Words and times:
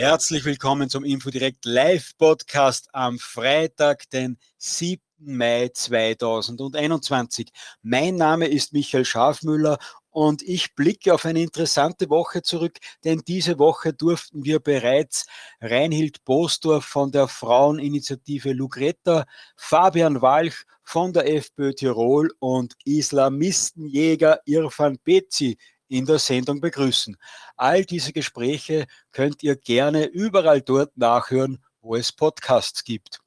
Herzlich 0.00 0.46
willkommen 0.46 0.88
zum 0.88 1.04
Infodirect 1.04 1.66
Live 1.66 2.16
Podcast 2.16 2.88
am 2.94 3.18
Freitag, 3.18 4.08
den 4.08 4.38
7. 4.56 4.98
Mai 5.18 5.68
2021. 5.74 7.50
Mein 7.82 8.16
Name 8.16 8.46
ist 8.46 8.72
Michael 8.72 9.04
Schafmüller 9.04 9.76
und 10.08 10.40
ich 10.40 10.74
blicke 10.74 11.12
auf 11.12 11.26
eine 11.26 11.42
interessante 11.42 12.08
Woche 12.08 12.40
zurück, 12.40 12.78
denn 13.04 13.20
diese 13.28 13.58
Woche 13.58 13.92
durften 13.92 14.42
wir 14.42 14.60
bereits 14.60 15.26
Reinhild 15.60 16.24
Bosdorf 16.24 16.86
von 16.86 17.12
der 17.12 17.28
Fraueninitiative 17.28 18.54
Lugretta, 18.54 19.26
Fabian 19.54 20.22
Walch 20.22 20.64
von 20.82 21.12
der 21.12 21.30
FPÖ 21.30 21.74
Tirol 21.74 22.32
und 22.38 22.72
Islamistenjäger 22.86 24.40
Irfan 24.46 24.98
Bezi 25.04 25.58
in 25.90 26.06
der 26.06 26.18
Sendung 26.18 26.60
begrüßen. 26.60 27.16
All 27.56 27.84
diese 27.84 28.12
Gespräche 28.12 28.86
könnt 29.12 29.42
ihr 29.42 29.56
gerne 29.56 30.06
überall 30.06 30.62
dort 30.62 30.96
nachhören, 30.96 31.62
wo 31.82 31.96
es 31.96 32.12
Podcasts 32.12 32.84
gibt. 32.84 33.18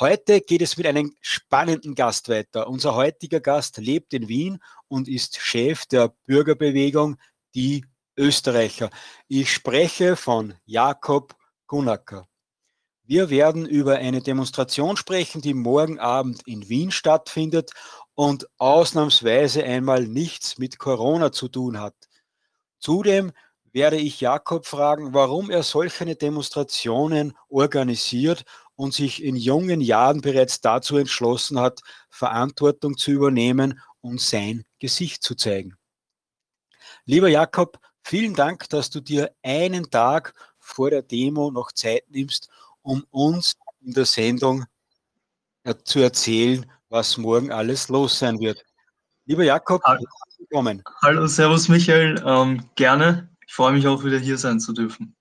Heute 0.00 0.40
geht 0.40 0.62
es 0.62 0.76
mit 0.78 0.86
einem 0.86 1.14
spannenden 1.20 1.94
Gast 1.94 2.28
weiter. 2.28 2.68
Unser 2.68 2.94
heutiger 2.94 3.40
Gast 3.40 3.76
lebt 3.76 4.14
in 4.14 4.28
Wien 4.28 4.58
und 4.88 5.08
ist 5.08 5.38
Chef 5.38 5.84
der 5.86 6.14
Bürgerbewegung 6.24 7.16
Die 7.54 7.84
Österreicher. 8.16 8.90
Ich 9.28 9.52
spreche 9.52 10.16
von 10.16 10.54
Jakob 10.64 11.36
Gunacker. 11.66 12.26
Wir 13.04 13.30
werden 13.30 13.66
über 13.66 13.96
eine 13.96 14.20
Demonstration 14.20 14.96
sprechen, 14.96 15.42
die 15.42 15.54
morgen 15.54 16.00
Abend 16.00 16.42
in 16.46 16.68
Wien 16.68 16.90
stattfindet 16.90 17.70
und 18.14 18.48
ausnahmsweise 18.58 19.62
einmal 19.62 20.06
nichts 20.08 20.58
mit 20.58 20.78
Corona 20.78 21.30
zu 21.30 21.48
tun 21.48 21.78
hat. 21.78 21.94
Zudem 22.86 23.32
werde 23.72 23.96
ich 23.96 24.20
Jakob 24.20 24.64
fragen, 24.64 25.12
warum 25.12 25.50
er 25.50 25.64
solche 25.64 26.14
Demonstrationen 26.14 27.36
organisiert 27.48 28.44
und 28.76 28.94
sich 28.94 29.24
in 29.24 29.34
jungen 29.34 29.80
Jahren 29.80 30.20
bereits 30.20 30.60
dazu 30.60 30.96
entschlossen 30.96 31.58
hat, 31.58 31.80
Verantwortung 32.10 32.96
zu 32.96 33.10
übernehmen 33.10 33.80
und 34.02 34.20
sein 34.20 34.64
Gesicht 34.78 35.24
zu 35.24 35.34
zeigen. 35.34 35.76
Lieber 37.06 37.26
Jakob, 37.26 37.80
vielen 38.04 38.34
Dank, 38.34 38.68
dass 38.68 38.88
du 38.88 39.00
dir 39.00 39.34
einen 39.42 39.90
Tag 39.90 40.32
vor 40.60 40.90
der 40.90 41.02
Demo 41.02 41.50
noch 41.50 41.72
Zeit 41.72 42.04
nimmst, 42.08 42.48
um 42.82 43.04
uns 43.10 43.54
in 43.80 43.94
der 43.94 44.06
Sendung 44.06 44.64
zu 45.82 45.98
erzählen, 45.98 46.70
was 46.88 47.16
morgen 47.16 47.50
alles 47.50 47.88
los 47.88 48.20
sein 48.20 48.38
wird. 48.38 48.64
Lieber 49.24 49.42
Jakob, 49.42 49.82
willkommen. 50.38 50.82
Hallo, 51.02 51.26
Servus 51.26 51.68
Michael, 51.68 52.22
ähm, 52.26 52.64
gerne. 52.74 53.28
Ich 53.46 53.54
freue 53.54 53.72
mich 53.72 53.86
auch 53.86 54.04
wieder 54.04 54.18
hier 54.18 54.38
sein 54.38 54.60
zu 54.60 54.72
dürfen. 54.72 55.16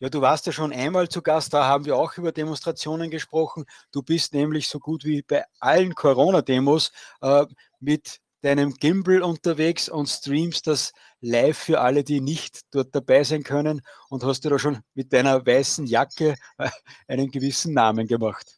Ja, 0.00 0.08
du 0.08 0.20
warst 0.20 0.46
ja 0.46 0.52
schon 0.52 0.72
einmal 0.72 1.08
zu 1.08 1.22
Gast, 1.22 1.54
da 1.54 1.64
haben 1.66 1.84
wir 1.84 1.96
auch 1.96 2.16
über 2.18 2.32
Demonstrationen 2.32 3.10
gesprochen. 3.10 3.64
Du 3.92 4.02
bist 4.02 4.34
nämlich 4.34 4.68
so 4.68 4.78
gut 4.78 5.04
wie 5.04 5.22
bei 5.22 5.44
allen 5.60 5.94
Corona-Demos 5.94 6.92
äh, 7.22 7.46
mit 7.80 8.20
deinem 8.42 8.74
Gimbal 8.74 9.22
unterwegs 9.22 9.88
und 9.88 10.08
streamst 10.08 10.66
das 10.66 10.92
live 11.20 11.56
für 11.56 11.80
alle, 11.80 12.04
die 12.04 12.20
nicht 12.20 12.60
dort 12.72 12.94
dabei 12.94 13.24
sein 13.24 13.42
können 13.42 13.80
und 14.10 14.24
hast 14.24 14.44
dir 14.44 14.50
da 14.50 14.58
schon 14.58 14.80
mit 14.94 15.12
deiner 15.12 15.46
weißen 15.46 15.86
Jacke 15.86 16.36
äh, 16.58 16.68
einen 17.08 17.30
gewissen 17.30 17.72
Namen 17.72 18.06
gemacht. 18.06 18.52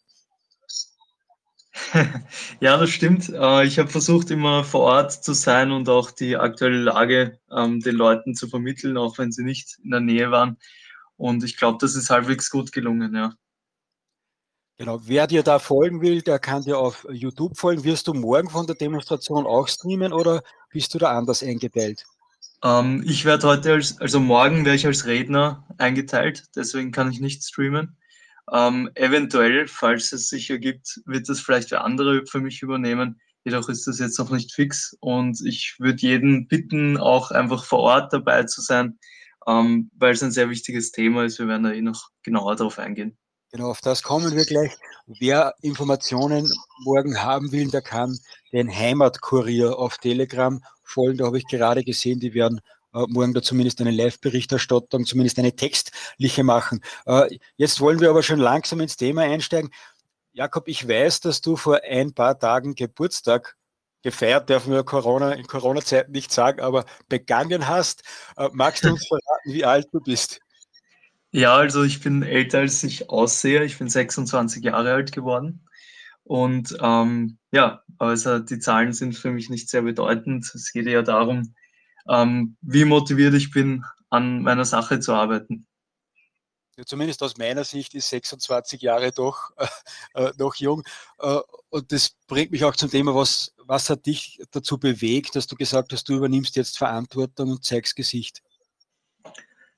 Ja, 2.61 2.77
das 2.77 2.91
stimmt. 2.91 3.29
Äh, 3.29 3.65
ich 3.65 3.79
habe 3.79 3.89
versucht, 3.89 4.31
immer 4.31 4.65
vor 4.65 4.81
Ort 4.83 5.13
zu 5.13 5.33
sein 5.33 5.73
und 5.73 5.89
auch 5.89 6.11
die 6.11 6.37
aktuelle 6.37 6.79
Lage 6.79 7.39
ähm, 7.51 7.81
den 7.81 7.97
Leuten 7.97 8.35
zu 8.35 8.49
vermitteln, 8.49 8.97
auch 8.97 9.19
wenn 9.19 9.33
sie 9.33 9.45
nicht 9.45 9.79
in 9.83 9.91
der 9.91 10.01
Nähe 10.01 10.31
waren. 10.31 10.57
Und 11.17 11.45
ich 11.45 11.57
glaube, 11.57 11.79
das 11.81 11.95
ist 11.95 12.11
halbwegs 12.11 12.51
gut 12.51 12.73
gelungen, 12.73 13.15
ja. 13.15 13.33
Genau, 14.79 15.01
wer 15.05 15.27
dir 15.27 15.43
da 15.43 15.59
folgen 15.59 16.03
will, 16.03 16.21
der 16.21 16.39
kann 16.39 16.63
dir 16.63 16.79
auf 16.79 17.07
YouTube 17.11 17.57
folgen. 17.57 17.85
Wirst 17.85 18.09
du 18.09 18.13
morgen 18.13 18.51
von 18.51 18.67
der 18.67 18.77
Demonstration 18.77 19.47
auch 19.47 19.69
streamen 19.69 20.13
oder 20.13 20.43
bist 20.71 20.93
du 20.93 20.99
da 20.99 21.17
anders 21.17 21.43
eingeteilt? 21.43 22.05
Ähm, 22.63 23.03
ich 23.07 23.25
werde 23.25 23.47
heute 23.47 23.73
als, 23.73 23.99
also 24.01 24.21
morgen 24.21 24.67
werde 24.67 24.77
ich 24.77 24.87
als 24.87 25.07
Redner 25.07 25.67
eingeteilt, 25.79 26.45
deswegen 26.55 26.93
kann 26.93 27.11
ich 27.11 27.21
nicht 27.21 27.43
streamen. 27.43 27.97
Ähm, 28.53 28.91
eventuell, 28.95 29.67
falls 29.67 30.13
es 30.13 30.29
sich 30.29 30.51
ergibt, 30.51 31.01
wird 31.05 31.29
das 31.29 31.41
vielleicht 31.41 31.71
für 31.71 31.81
andere 31.81 32.25
für 32.27 32.41
mich 32.41 32.63
übernehmen. 32.63 33.21
Jedoch 33.45 33.69
ist 33.69 33.87
das 33.87 33.99
jetzt 33.99 34.19
noch 34.19 34.31
nicht 34.31 34.53
fix 34.53 34.97
und 35.01 35.41
ich 35.45 35.77
würde 35.79 36.03
jeden 36.03 36.49
bitten, 36.49 36.97
auch 36.97 37.31
einfach 37.31 37.65
vor 37.65 37.81
Ort 37.81 38.13
dabei 38.13 38.45
zu 38.45 38.61
sein, 38.61 38.99
ähm, 39.47 39.91
weil 39.97 40.15
es 40.15 40.23
ein 40.23 40.33
sehr 40.33 40.51
wichtiges 40.51 40.91
Thema 40.93 41.25
ist. 41.25 41.39
Wir 41.39 41.49
werden 41.49 41.65
da 41.65 41.73
eh 41.73 41.83
noch 41.83 42.11
genauer 42.23 42.57
darauf 42.57 42.79
eingehen. 42.79 43.17
Genau, 43.53 43.71
auf 43.71 43.81
das 43.81 44.03
kommen 44.03 44.35
wir 44.37 44.45
gleich. 44.45 44.77
Wer 45.07 45.55
Informationen 45.63 46.51
morgen 46.85 47.23
haben 47.23 47.53
will, 47.53 47.71
der 47.71 47.83
kann 47.83 48.19
den 48.53 48.69
Heimatkurier 48.69 49.79
auf 49.79 49.99
Telegram 49.99 50.61
folgen. 50.83 51.19
Da 51.19 51.27
habe 51.27 51.39
ich 51.39 51.47
gerade 51.47 51.85
gesehen, 51.85 52.19
die 52.19 52.35
werden 52.35 52.61
morgen 53.09 53.35
da 53.35 53.43
zumindest 53.43 53.81
eine 53.81 53.91
Live-Berichterstattung, 53.91 55.05
zumindest 55.05 55.39
eine 55.39 55.55
textliche 55.55 56.45
machen. 56.45 56.81
Äh, 57.07 57.39
jetzt 57.57 57.81
wollen 57.81 58.01
wir 58.01 58.11
aber 58.11 58.23
schon 58.23 58.39
langsam 58.39 58.81
ins 58.81 58.97
Thema 58.97 59.23
einsteigen. 59.23 59.71
Jakob, 60.33 60.69
ich 60.69 60.87
weiß, 60.87 61.21
dass 61.21 61.41
du 61.41 61.57
vor 61.57 61.81
ein 61.83 62.13
paar 62.13 62.39
Tagen 62.39 62.75
Geburtstag 62.75 63.57
gefeiert, 64.03 64.49
dürfen 64.49 64.73
wir 64.73 64.85
Corona, 64.85 65.33
in 65.33 65.47
Corona-Zeiten 65.47 66.13
nicht 66.13 66.33
sagen, 66.33 66.61
aber 66.61 66.85
begangen 67.09 67.67
hast. 67.67 68.03
Äh, 68.37 68.49
magst 68.53 68.85
du 68.85 68.91
uns 68.91 69.07
verraten, 69.09 69.53
wie 69.53 69.65
alt 69.65 69.89
du 69.93 70.01
bist? 70.01 70.41
Ja, 71.33 71.57
also 71.57 71.83
ich 71.83 72.01
bin 72.01 72.23
älter, 72.23 72.61
als 72.61 72.83
ich 72.83 73.11
aussehe. 73.11 73.65
Ich 73.65 73.79
bin 73.79 73.89
26 73.89 74.65
Jahre 74.65 74.93
alt 74.93 75.13
geworden. 75.13 75.67
Und 76.23 76.77
ähm, 76.81 77.39
ja, 77.53 77.83
also 77.99 78.39
die 78.39 78.59
Zahlen 78.59 78.93
sind 78.93 79.17
für 79.17 79.31
mich 79.31 79.51
nicht 79.51 79.69
sehr 79.69 79.83
bedeutend. 79.83 80.51
Es 80.55 80.73
geht 80.73 80.87
ja 80.87 81.03
darum, 81.03 81.55
ähm, 82.09 82.57
wie 82.61 82.85
motiviert 82.85 83.35
ich 83.35 83.51
bin, 83.51 83.85
an 84.11 84.43
meiner 84.43 84.65
Sache 84.65 85.01
zu 85.01 85.13
arbeiten. 85.13 85.67
Ja, 86.79 86.85
zumindest 86.85 87.23
aus 87.23 87.39
meiner 87.39 87.65
Sicht 87.65 87.95
ist 87.95 88.11
26 88.11 88.83
Jahre 88.83 89.11
doch 89.11 89.51
äh, 89.57 89.67
äh, 90.27 90.33
noch 90.39 90.57
jung. 90.57 90.83
Äh, 91.19 91.39
und 91.71 91.91
das 91.91 92.11
bringt 92.27 92.51
mich 92.51 92.65
auch 92.65 92.77
zum 92.77 92.91
Thema, 92.91 93.15
was, 93.15 93.55
was 93.65 93.89
hat 93.89 94.05
dich 94.05 94.43
dazu 94.51 94.79
bewegt, 94.79 95.37
dass 95.37 95.47
du 95.47 95.57
gesagt 95.57 95.93
hast, 95.93 96.09
du 96.09 96.17
übernimmst 96.17 96.55
jetzt 96.55 96.77
Verantwortung 96.77 97.51
und 97.51 97.65
zeigst 97.65 97.97
Gesicht? 97.97 98.43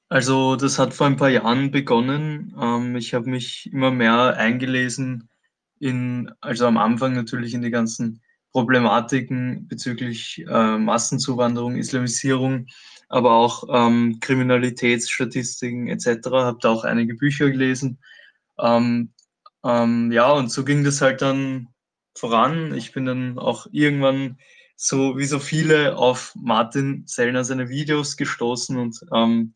Also 0.08 0.56
das 0.56 0.78
hat 0.78 0.92
vor 0.92 1.06
ein 1.06 1.16
paar 1.16 1.28
Jahren 1.28 1.70
begonnen. 1.70 2.56
Ähm, 2.60 2.96
ich 2.96 3.14
habe 3.14 3.30
mich 3.30 3.70
immer 3.72 3.92
mehr 3.92 4.36
eingelesen 4.36 5.28
in, 5.78 6.32
also 6.40 6.66
am 6.66 6.78
Anfang 6.78 7.14
natürlich 7.14 7.54
in 7.54 7.62
die 7.62 7.70
ganzen 7.70 8.22
Problematiken 8.52 9.68
bezüglich 9.68 10.44
äh, 10.48 10.78
Massenzuwanderung, 10.78 11.76
Islamisierung, 11.76 12.66
aber 13.08 13.32
auch 13.32 13.64
ähm, 13.70 14.18
Kriminalitätsstatistiken 14.20 15.88
etc. 15.88 16.28
Habe 16.30 16.58
da 16.60 16.70
auch 16.70 16.84
einige 16.84 17.14
Bücher 17.14 17.50
gelesen. 17.50 17.98
Ähm, 18.58 19.12
ähm, 19.64 20.12
ja, 20.12 20.32
und 20.32 20.50
so 20.50 20.64
ging 20.64 20.84
das 20.84 21.00
halt 21.00 21.22
dann 21.22 21.68
voran. 22.14 22.74
Ich 22.74 22.92
bin 22.92 23.06
dann 23.06 23.38
auch 23.38 23.66
irgendwann 23.70 24.38
so 24.76 25.18
wie 25.18 25.24
so 25.26 25.40
viele 25.40 25.96
auf 25.96 26.32
Martin 26.36 27.04
Sellner 27.06 27.44
seine 27.44 27.68
Videos 27.68 28.16
gestoßen 28.16 28.76
und 28.76 29.00
ähm, 29.14 29.52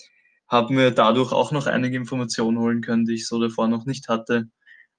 habe 0.49 0.75
mir 0.75 0.91
dadurch 0.91 1.33
auch 1.33 1.53
noch 1.53 1.67
einige 1.67 1.97
Informationen 1.97 2.59
holen 2.59 2.83
können, 2.83 3.07
die 3.07 3.15
ich 3.15 3.27
so 3.27 3.41
davor 3.41 3.69
noch 3.69 3.87
nicht 3.87 4.09
hatte. 4.09 4.49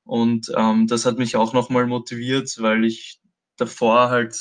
Und 0.06 0.52
ähm, 0.58 0.88
das 0.88 1.06
hat 1.06 1.18
mich 1.18 1.36
auch 1.36 1.54
nochmal 1.54 1.88
motiviert, 1.88 2.56
weil 2.60 2.86
ich 2.86 3.20
davor 3.58 4.10
halt 4.10 4.38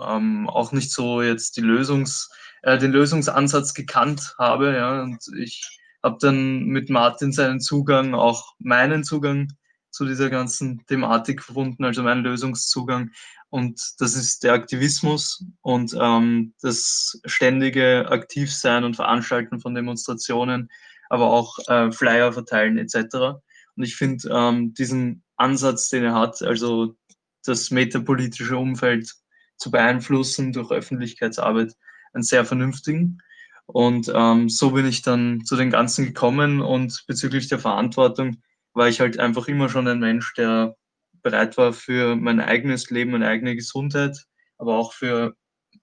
ähm, 0.00 0.48
auch 0.48 0.72
nicht 0.72 0.92
so 0.92 1.22
jetzt 1.22 1.56
die 1.56 1.60
Lösungs, 1.62 2.30
äh, 2.62 2.78
den 2.78 2.92
Lösungsansatz 2.92 3.74
gekannt 3.74 4.34
habe. 4.38 4.74
Ja, 4.74 5.02
und 5.02 5.18
ich 5.38 5.80
habe 6.02 6.18
dann 6.20 6.64
mit 6.64 6.90
Martin 6.90 7.32
seinen 7.32 7.60
Zugang, 7.60 8.14
auch 8.14 8.54
meinen 8.58 9.04
Zugang 9.04 9.48
zu 9.90 10.06
dieser 10.06 10.30
ganzen 10.30 10.84
Thematik 10.86 11.42
verbunden, 11.42 11.84
also 11.84 12.02
meinen 12.02 12.24
Lösungszugang. 12.24 13.10
Und 13.50 13.80
das 13.98 14.16
ist 14.16 14.42
der 14.44 14.54
Aktivismus 14.54 15.44
und 15.60 15.94
ähm, 16.00 16.54
das 16.62 17.20
ständige 17.26 18.08
Aktivsein 18.10 18.84
und 18.84 18.96
Veranstalten 18.96 19.60
von 19.60 19.74
Demonstrationen, 19.74 20.70
aber 21.10 21.26
auch 21.26 21.58
äh, 21.68 21.92
Flyer 21.92 22.32
verteilen 22.32 22.78
etc. 22.78 23.42
Und 23.76 23.82
ich 23.82 23.96
finde 23.96 24.30
ähm, 24.32 24.72
diesen 24.72 25.22
Ansatz, 25.36 25.90
den 25.90 26.04
er 26.04 26.14
hat, 26.14 26.40
also 26.40 26.96
das 27.44 27.70
metapolitische 27.70 28.56
Umfeld 28.56 29.12
zu 29.56 29.70
beeinflussen 29.70 30.52
durch 30.52 30.70
Öffentlichkeitsarbeit, 30.70 31.74
einen 32.12 32.24
sehr 32.24 32.44
vernünftigen. 32.44 33.18
Und 33.66 34.10
ähm, 34.14 34.48
so 34.48 34.72
bin 34.72 34.86
ich 34.86 35.02
dann 35.02 35.44
zu 35.44 35.56
den 35.56 35.70
Ganzen 35.70 36.04
gekommen 36.04 36.60
und 36.60 37.04
bezüglich 37.06 37.48
der 37.48 37.58
Verantwortung 37.58 38.42
war 38.74 38.88
ich 38.88 39.00
halt 39.00 39.18
einfach 39.18 39.48
immer 39.48 39.68
schon 39.68 39.88
ein 39.88 40.00
Mensch, 40.00 40.34
der 40.34 40.76
bereit 41.22 41.56
war 41.56 41.72
für 41.72 42.16
mein 42.16 42.40
eigenes 42.40 42.90
Leben, 42.90 43.12
meine 43.12 43.28
eigene 43.28 43.54
Gesundheit, 43.54 44.26
aber 44.58 44.76
auch 44.76 44.92
für 44.92 45.36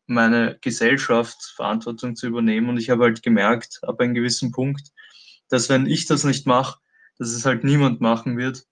meine 0.06 0.58
Gesellschaft 0.62 1.54
Verantwortung 1.56 2.16
zu 2.16 2.28
übernehmen. 2.28 2.70
Und 2.70 2.78
ich 2.78 2.90
habe 2.90 3.06
halt 3.06 3.24
gemerkt, 3.24 3.80
ab 3.84 4.00
einem 4.00 4.14
gewissen 4.14 4.52
Punkt, 4.52 4.90
dass 5.50 5.70
wenn 5.70 5.86
ich 5.86 6.06
das 6.08 6.24
nicht 6.24 6.46
mache, 6.46 6.80
dass 7.18 7.30
es 7.30 7.46
halt 7.46 7.64
niemand 7.64 8.02
machen 8.02 8.38
wird. 8.38 8.66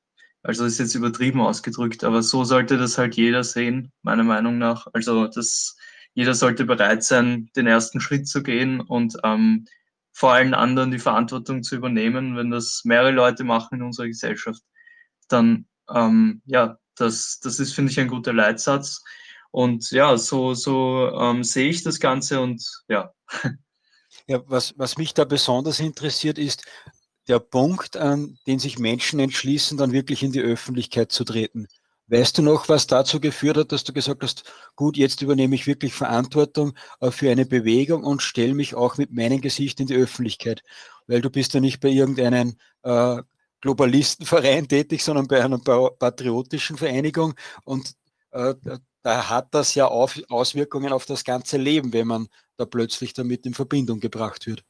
Also 0.48 0.64
ist 0.64 0.78
jetzt 0.78 0.96
übertrieben 0.96 1.42
ausgedrückt, 1.42 2.06
aber 2.06 2.24
so 2.24 2.46
sollte 2.46 2.78
das 2.78 2.98
halt 2.98 3.18
jeder 3.18 3.44
sehen, 3.44 3.92
meiner 4.02 4.24
Meinung 4.24 4.58
nach. 4.58 4.88
Also 4.94 5.28
das, 5.28 5.76
jeder 6.14 6.34
sollte 6.36 6.64
bereit 6.64 7.04
sein, 7.04 7.50
den 7.58 7.68
ersten 7.68 8.00
Schritt 8.00 8.30
zu 8.30 8.42
gehen 8.44 8.80
und 8.80 9.18
ähm, 9.26 9.68
vor 10.14 10.32
allen 10.32 10.54
anderen 10.54 10.92
die 10.92 11.00
Verantwortung 11.00 11.64
zu 11.64 11.76
übernehmen. 11.76 12.38
Wenn 12.38 12.50
das 12.50 12.84
mehrere 12.86 13.12
Leute 13.12 13.44
machen 13.44 13.80
in 13.80 13.84
unserer 13.84 14.08
Gesellschaft, 14.08 14.62
dann 15.28 15.66
ähm, 15.94 16.42
ja, 16.46 16.80
das, 16.96 17.42
das 17.42 17.60
ist, 17.60 17.74
finde 17.74 17.92
ich, 17.92 18.00
ein 18.00 18.08
guter 18.08 18.32
Leitsatz. 18.32 19.04
Und 19.52 19.92
ja, 19.92 20.18
so, 20.18 20.54
so 20.54 21.12
ähm, 21.14 21.44
sehe 21.44 21.70
ich 21.70 21.84
das 21.84 22.00
Ganze 22.00 22.40
und 22.40 22.66
ja. 22.88 23.12
Ja, 24.28 24.42
was, 24.48 24.74
was 24.78 24.98
mich 24.98 25.14
da 25.14 25.26
besonders 25.26 25.82
interessiert, 25.82 26.38
ist 26.38 26.64
der 27.28 27.40
Punkt, 27.40 27.98
an 27.98 28.38
den 28.48 28.60
sich 28.60 28.80
Menschen 28.80 29.20
entschließen, 29.20 29.78
dann 29.78 29.92
wirklich 29.92 30.24
in 30.24 30.32
die 30.32 30.42
Öffentlichkeit 30.42 31.12
zu 31.12 31.24
treten. 31.24 31.68
Weißt 32.10 32.38
du 32.38 32.42
noch, 32.42 32.70
was 32.70 32.88
dazu 32.88 33.20
geführt 33.20 33.58
hat, 33.58 33.72
dass 33.74 33.84
du 33.84 33.92
gesagt 33.92 34.24
hast, 34.24 34.44
gut, 34.76 34.96
jetzt 34.96 35.22
übernehme 35.22 35.56
ich 35.56 35.68
wirklich 35.68 35.94
Verantwortung 35.94 36.74
äh, 37.02 37.12
für 37.12 37.30
eine 37.30 37.46
Bewegung 37.46 38.04
und 38.06 38.22
stelle 38.22 38.54
mich 38.54 38.76
auch 38.76 38.98
mit 38.98 39.12
meinem 39.12 39.42
Gesicht 39.42 39.80
in 39.82 39.88
die 39.88 39.96
Öffentlichkeit? 39.96 40.64
Weil 41.08 41.22
du 41.22 41.30
bist 41.30 41.54
ja 41.54 41.60
nicht 41.60 41.82
bei 41.82 41.90
irgendeinem 41.90 42.56
äh, 42.84 43.22
Globalistenverein 43.62 44.68
tätig, 44.70 45.04
sondern 45.04 45.28
bei 45.28 45.44
einer 45.44 45.60
patriotischen 45.60 46.78
Vereinigung 46.78 47.34
und 47.66 47.94
äh, 48.32 48.56
da 49.04 49.30
hat 49.30 49.54
das 49.54 49.76
ja 49.76 49.88
auf, 49.88 50.20
Auswirkungen 50.30 50.94
auf 50.94 51.06
das 51.06 51.24
ganze 51.24 51.58
Leben, 51.58 51.94
wenn 51.94 52.08
man 52.08 52.28
da 52.58 52.66
plötzlich 52.66 53.14
damit 53.14 53.46
in 53.46 53.54
Verbindung 53.54 54.00
gebracht 54.00 54.48
wird. 54.48 54.64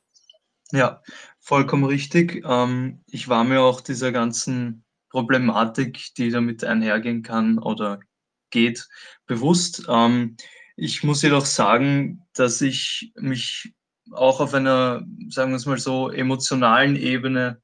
Ja, 0.72 1.02
vollkommen 1.40 1.86
richtig. 1.86 2.44
Ähm, 2.46 3.02
ich 3.08 3.28
war 3.30 3.44
mir 3.44 3.62
auch 3.62 3.82
dieser 3.82 4.12
ganzen 4.12 4.84
Problematik, 5.10 6.14
die 6.18 6.30
damit 6.30 6.64
einhergehen 6.64 7.24
kann 7.24 7.58
oder 7.60 8.00
geht, 8.50 8.88
bewusst. 9.26 9.86
Ähm, 9.88 10.36
ich 10.76 11.04
muss 11.04 11.22
jedoch 11.22 11.46
sagen, 11.46 12.24
dass 12.34 12.62
ich 12.62 13.14
mich 13.16 13.74
auch 14.12 14.40
auf 14.42 14.54
einer, 14.54 15.06
sagen 15.30 15.52
wir 15.52 15.58
es 15.58 15.66
mal 15.66 15.80
so, 15.80 16.10
emotionalen 16.10 16.96
Ebene 16.96 17.62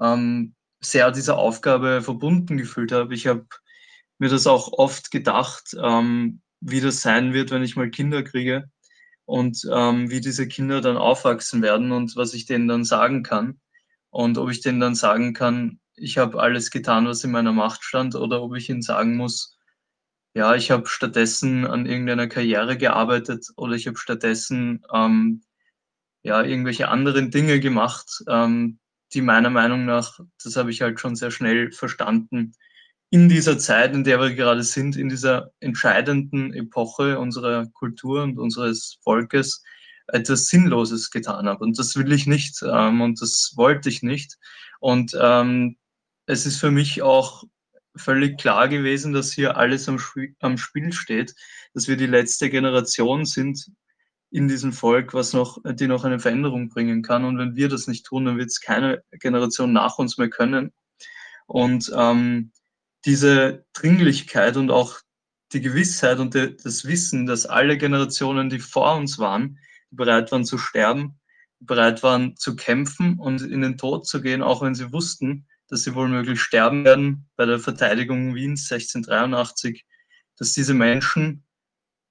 ähm, 0.00 0.54
sehr 0.80 1.10
dieser 1.12 1.38
Aufgabe 1.38 2.02
verbunden 2.02 2.56
gefühlt 2.58 2.92
habe. 2.92 3.14
Ich 3.14 3.26
habe 3.26 3.46
mir 4.18 4.28
das 4.30 4.46
auch 4.46 4.72
oft 4.72 5.10
gedacht, 5.10 5.76
ähm, 5.82 6.42
wie 6.60 6.80
das 6.80 7.00
sein 7.02 7.32
wird, 7.34 7.50
wenn 7.50 7.62
ich 7.64 7.76
mal 7.76 7.90
Kinder 7.90 8.22
kriege 8.22 8.70
und 9.26 9.66
ähm, 9.72 10.10
wie 10.10 10.20
diese 10.20 10.48
Kinder 10.48 10.80
dann 10.80 10.96
aufwachsen 10.96 11.62
werden 11.62 11.92
und 11.92 12.16
was 12.16 12.34
ich 12.34 12.46
denen 12.46 12.68
dann 12.68 12.84
sagen 12.84 13.22
kann. 13.22 13.60
Und 14.10 14.38
ob 14.38 14.50
ich 14.50 14.60
denen 14.60 14.80
dann 14.80 14.94
sagen 14.94 15.32
kann, 15.34 15.80
ich 15.96 16.18
habe 16.18 16.40
alles 16.40 16.70
getan, 16.70 17.06
was 17.06 17.24
in 17.24 17.30
meiner 17.30 17.52
Macht 17.52 17.84
stand 17.84 18.14
oder 18.14 18.42
ob 18.42 18.54
ich 18.56 18.68
ihnen 18.68 18.82
sagen 18.82 19.16
muss, 19.16 19.56
ja, 20.34 20.54
ich 20.54 20.70
habe 20.70 20.86
stattdessen 20.88 21.66
an 21.66 21.86
irgendeiner 21.86 22.26
Karriere 22.26 22.76
gearbeitet 22.76 23.46
oder 23.56 23.74
ich 23.74 23.86
habe 23.86 23.98
stattdessen 23.98 24.84
ähm, 24.92 25.42
ja 26.22 26.42
irgendwelche 26.42 26.88
anderen 26.88 27.30
Dinge 27.30 27.60
gemacht, 27.60 28.24
ähm, 28.28 28.78
die 29.12 29.22
meiner 29.22 29.50
Meinung 29.50 29.84
nach, 29.84 30.18
das 30.42 30.56
habe 30.56 30.70
ich 30.70 30.82
halt 30.82 30.98
schon 31.00 31.14
sehr 31.16 31.30
schnell 31.30 31.70
verstanden, 31.70 32.54
in 33.14 33.28
dieser 33.28 33.58
Zeit, 33.60 33.94
in 33.94 34.02
der 34.02 34.18
wir 34.18 34.34
gerade 34.34 34.64
sind, 34.64 34.96
in 34.96 35.08
dieser 35.08 35.52
entscheidenden 35.60 36.52
Epoche 36.52 37.20
unserer 37.20 37.66
Kultur 37.66 38.24
und 38.24 38.40
unseres 38.40 38.98
Volkes, 39.04 39.62
etwas 40.08 40.48
Sinnloses 40.48 41.12
getan 41.12 41.46
habe. 41.46 41.64
Und 41.64 41.78
das 41.78 41.94
will 41.94 42.10
ich 42.10 42.26
nicht 42.26 42.60
ähm, 42.64 43.00
und 43.02 43.22
das 43.22 43.52
wollte 43.54 43.88
ich 43.88 44.02
nicht. 44.02 44.36
Und 44.80 45.16
ähm, 45.16 45.76
es 46.26 46.44
ist 46.44 46.58
für 46.58 46.72
mich 46.72 47.02
auch 47.02 47.44
völlig 47.94 48.36
klar 48.36 48.66
gewesen, 48.66 49.12
dass 49.12 49.32
hier 49.32 49.56
alles 49.56 49.88
am, 49.88 50.00
Spiel, 50.00 50.34
am 50.40 50.58
Spiel 50.58 50.92
steht, 50.92 51.36
dass 51.72 51.86
wir 51.86 51.96
die 51.96 52.06
letzte 52.06 52.50
Generation 52.50 53.26
sind 53.26 53.70
in 54.32 54.48
diesem 54.48 54.72
Volk, 54.72 55.14
was 55.14 55.32
noch, 55.32 55.58
die 55.64 55.86
noch 55.86 56.02
eine 56.02 56.18
Veränderung 56.18 56.68
bringen 56.68 57.02
kann. 57.02 57.24
Und 57.24 57.38
wenn 57.38 57.54
wir 57.54 57.68
das 57.68 57.86
nicht 57.86 58.06
tun, 58.06 58.24
dann 58.24 58.38
wird 58.38 58.48
es 58.48 58.60
keine 58.60 59.04
Generation 59.12 59.72
nach 59.72 59.98
uns 59.98 60.18
mehr 60.18 60.30
können. 60.30 60.72
Und 61.46 61.92
ähm, 61.96 62.50
diese 63.04 63.64
Dringlichkeit 63.72 64.56
und 64.56 64.70
auch 64.70 65.00
die 65.52 65.60
Gewissheit 65.60 66.18
und 66.18 66.34
das 66.34 66.84
Wissen, 66.84 67.26
dass 67.26 67.46
alle 67.46 67.78
Generationen, 67.78 68.50
die 68.50 68.58
vor 68.58 68.96
uns 68.96 69.18
waren, 69.18 69.58
bereit 69.90 70.32
waren 70.32 70.44
zu 70.44 70.58
sterben, 70.58 71.20
bereit 71.60 72.02
waren 72.02 72.36
zu 72.36 72.56
kämpfen 72.56 73.18
und 73.18 73.42
in 73.42 73.60
den 73.60 73.78
Tod 73.78 74.06
zu 74.06 74.20
gehen, 74.20 74.42
auch 74.42 74.62
wenn 74.62 74.74
sie 74.74 74.92
wussten, 74.92 75.46
dass 75.68 75.84
sie 75.84 75.94
wohl 75.94 76.08
möglich 76.08 76.40
sterben 76.40 76.84
werden 76.84 77.28
bei 77.36 77.46
der 77.46 77.58
Verteidigung 77.58 78.34
Wiens 78.34 78.70
1683, 78.70 79.84
dass 80.36 80.52
diese 80.52 80.74
Menschen, 80.74 81.44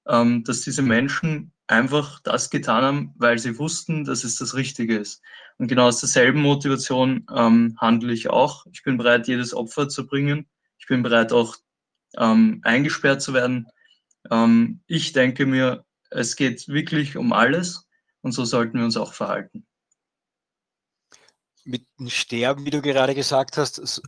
ähm, 0.07 0.43
dass 0.43 0.61
diese 0.61 0.81
Menschen 0.81 1.51
einfach 1.67 2.19
das 2.21 2.49
getan 2.49 2.83
haben, 2.83 3.13
weil 3.17 3.39
sie 3.39 3.57
wussten, 3.57 4.05
dass 4.05 4.23
es 4.23 4.37
das 4.37 4.55
Richtige 4.55 4.97
ist. 4.97 5.21
Und 5.57 5.67
genau 5.67 5.87
aus 5.87 5.99
derselben 5.99 6.41
Motivation 6.41 7.25
ähm, 7.33 7.77
handle 7.79 8.11
ich 8.11 8.29
auch. 8.29 8.65
Ich 8.71 8.83
bin 8.83 8.97
bereit, 8.97 9.27
jedes 9.27 9.53
Opfer 9.53 9.87
zu 9.87 10.07
bringen, 10.07 10.47
ich 10.83 10.87
bin 10.87 11.01
bereit, 11.01 11.31
auch 11.31 11.55
ähm, 12.17 12.59
eingesperrt 12.63 13.21
zu 13.21 13.33
werden. 13.33 13.67
Ähm, 14.29 14.81
ich 14.85 15.13
denke 15.13 15.45
mir, 15.45 15.85
es 16.09 16.35
geht 16.35 16.67
wirklich 16.67 17.15
um 17.15 17.31
alles 17.31 17.87
und 18.19 18.33
so 18.33 18.43
sollten 18.43 18.79
wir 18.79 18.83
uns 18.83 18.97
auch 18.97 19.13
verhalten. 19.13 19.65
Mit 21.63 21.87
dem 21.97 22.09
Sterben, 22.09 22.65
wie 22.65 22.69
du 22.69 22.81
gerade 22.81 23.15
gesagt 23.15 23.55
hast, 23.55 24.01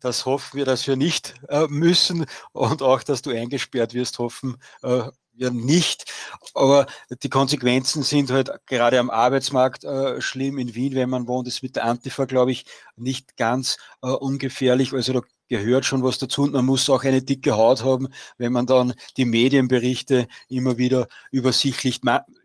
das 0.00 0.26
hoffen 0.26 0.58
wir, 0.58 0.64
dass 0.64 0.88
wir 0.88 0.96
nicht 0.96 1.34
äh, 1.48 1.68
müssen 1.68 2.26
und 2.50 2.82
auch, 2.82 3.04
dass 3.04 3.22
du 3.22 3.30
eingesperrt 3.30 3.94
wirst, 3.94 4.18
hoffen 4.18 4.56
äh, 4.82 5.04
wir 5.34 5.52
nicht. 5.52 6.07
Aber 6.54 6.86
die 7.22 7.28
Konsequenzen 7.28 8.02
sind 8.02 8.30
halt 8.30 8.50
gerade 8.66 8.98
am 8.98 9.10
Arbeitsmarkt 9.10 9.84
äh, 9.84 10.20
schlimm. 10.20 10.58
In 10.58 10.74
Wien, 10.74 10.94
wenn 10.94 11.10
man 11.10 11.26
wohnt, 11.26 11.48
ist 11.48 11.62
mit 11.62 11.76
der 11.76 11.84
Antifa, 11.84 12.24
glaube 12.24 12.52
ich, 12.52 12.64
nicht 12.96 13.36
ganz 13.36 13.78
äh, 14.02 14.08
ungefährlich. 14.08 14.92
Also 14.92 15.12
da 15.12 15.20
gehört 15.48 15.84
schon 15.84 16.02
was 16.02 16.18
dazu 16.18 16.42
und 16.42 16.52
man 16.52 16.64
muss 16.64 16.88
auch 16.90 17.04
eine 17.04 17.22
dicke 17.22 17.56
Haut 17.56 17.82
haben, 17.84 18.08
wenn 18.36 18.52
man 18.52 18.66
dann 18.66 18.94
die 19.16 19.24
Medienberichte 19.24 20.28
immer 20.48 20.78
wieder 20.78 21.08
übersichtlich 21.30 22.00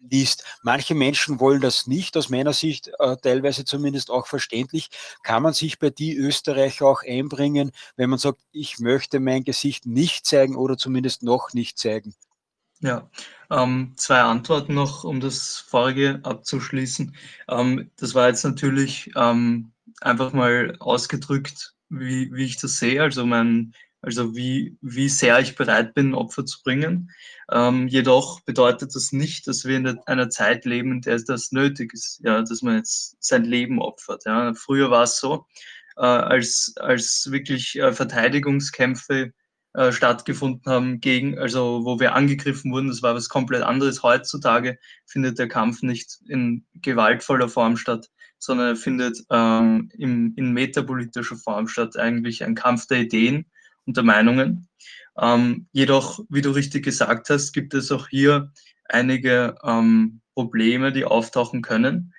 liest. 0.10 0.44
Manche 0.64 0.96
Menschen 0.96 1.40
wollen 1.40 1.62
das 1.62 1.88
nicht, 1.88 2.18
aus 2.18 2.30
meiner 2.30 2.54
Sicht 2.54 2.92
äh, 3.00 3.18
teilweise 3.18 3.66
zumindest 3.66 4.10
auch 4.10 4.28
verständlich. 4.28 4.90
Kann 5.24 5.44
man 5.44 5.54
sich 5.54 5.80
bei 5.80 5.90
die 5.90 6.16
Österreicher 6.16 6.88
auch 6.88 7.04
einbringen, 7.04 7.72
wenn 7.96 8.10
man 8.10 8.20
sagt, 8.20 8.42
ich 8.52 8.80
möchte 8.80 9.20
mein 9.20 9.44
Gesicht 9.44 9.86
nicht 9.86 10.26
zeigen 10.26 10.56
oder 10.56 10.78
zumindest 10.78 11.24
noch 11.24 11.54
nicht 11.54 11.78
zeigen? 11.78 12.16
Ja, 12.84 13.10
ähm, 13.50 13.94
zwei 13.96 14.20
Antworten 14.20 14.74
noch, 14.74 15.06
um 15.06 15.22
das 15.22 15.58
vorige 15.58 16.20
abzuschließen. 16.24 17.16
Ähm, 17.50 17.90
das 17.96 18.14
war 18.14 18.28
jetzt 18.28 18.44
natürlich 18.44 19.10
ähm, 19.16 19.72
einfach 20.02 20.34
mal 20.34 20.76
ausgedrückt 20.80 21.76
wie, 21.88 22.30
wie 22.34 22.44
ich 22.44 22.60
das 22.60 22.80
sehe, 22.80 23.02
also 23.02 23.26
mein, 23.26 23.74
also 24.02 24.36
wie, 24.36 24.78
wie 24.82 25.08
sehr 25.08 25.40
ich 25.40 25.56
bereit 25.56 25.94
bin, 25.94 26.14
Opfer 26.14 26.46
zu 26.46 26.62
bringen. 26.62 27.10
Ähm, 27.50 27.88
jedoch 27.88 28.42
bedeutet 28.42 28.94
das 28.96 29.14
nicht, 29.14 29.48
dass 29.48 29.64
wir 29.64 29.78
in 29.78 29.88
einer 30.00 30.30
Zeit 30.30 30.66
leben, 30.66 30.92
in 30.92 31.02
der 31.02 31.20
das 31.20 31.54
nötig 31.54 31.94
ist, 31.94 32.20
ja, 32.22 32.42
dass 32.42 32.64
man 32.64 32.76
jetzt 32.76 33.16
sein 33.24 33.46
Leben 33.46 33.80
opfert. 33.80 34.24
Ja. 34.26 34.54
Früher 34.56 34.92
war 34.92 35.04
es 35.04 35.20
so, 35.22 35.46
äh, 35.96 36.02
als, 36.02 36.74
als 36.82 37.30
wirklich 37.32 37.80
äh, 37.80 37.94
Verteidigungskämpfe 37.94 39.32
äh, 39.74 39.92
stattgefunden 39.92 40.72
haben 40.72 41.00
gegen, 41.00 41.40
also 41.40 41.82
wo 41.84 42.00
wir 42.00 42.14
angegriffen 42.14 42.72
wurden, 42.72 42.90
das 42.90 43.02
war 43.02 43.16
was 43.16 43.30
komplett 43.30 43.64
anderes. 43.64 44.04
Heutzutage 44.04 44.78
findet 45.06 45.40
der 45.40 45.48
Kampf 45.48 45.82
nicht 45.82 46.20
in 46.28 46.66
gewaltvoller 46.76 47.50
Form 47.50 47.78
statt, 47.78 48.10
sondern 48.38 48.68
er 48.68 48.76
findet 48.76 49.20
ähm, 49.32 49.90
im, 49.98 50.34
in 50.36 50.54
metapolitischer 50.54 51.38
Form 51.38 51.68
statt, 51.68 51.98
eigentlich 51.98 52.44
ein 52.44 52.56
Kampf 52.56 52.88
der 52.88 53.00
Ideen 53.02 53.46
und 53.86 53.98
der 53.98 54.04
Meinungen. 54.04 54.68
Ähm, 55.20 55.68
jedoch, 55.72 56.20
wie 56.30 56.42
du 56.42 56.52
richtig 56.52 56.84
gesagt 56.84 57.30
hast, 57.30 57.54
gibt 57.54 57.74
es 57.74 57.92
auch 57.92 58.08
hier 58.08 58.52
einige 58.86 59.56
ähm, 59.64 60.22
Probleme, 60.34 60.92
die 60.92 61.06
auftauchen 61.06 61.62
können. 61.62 62.14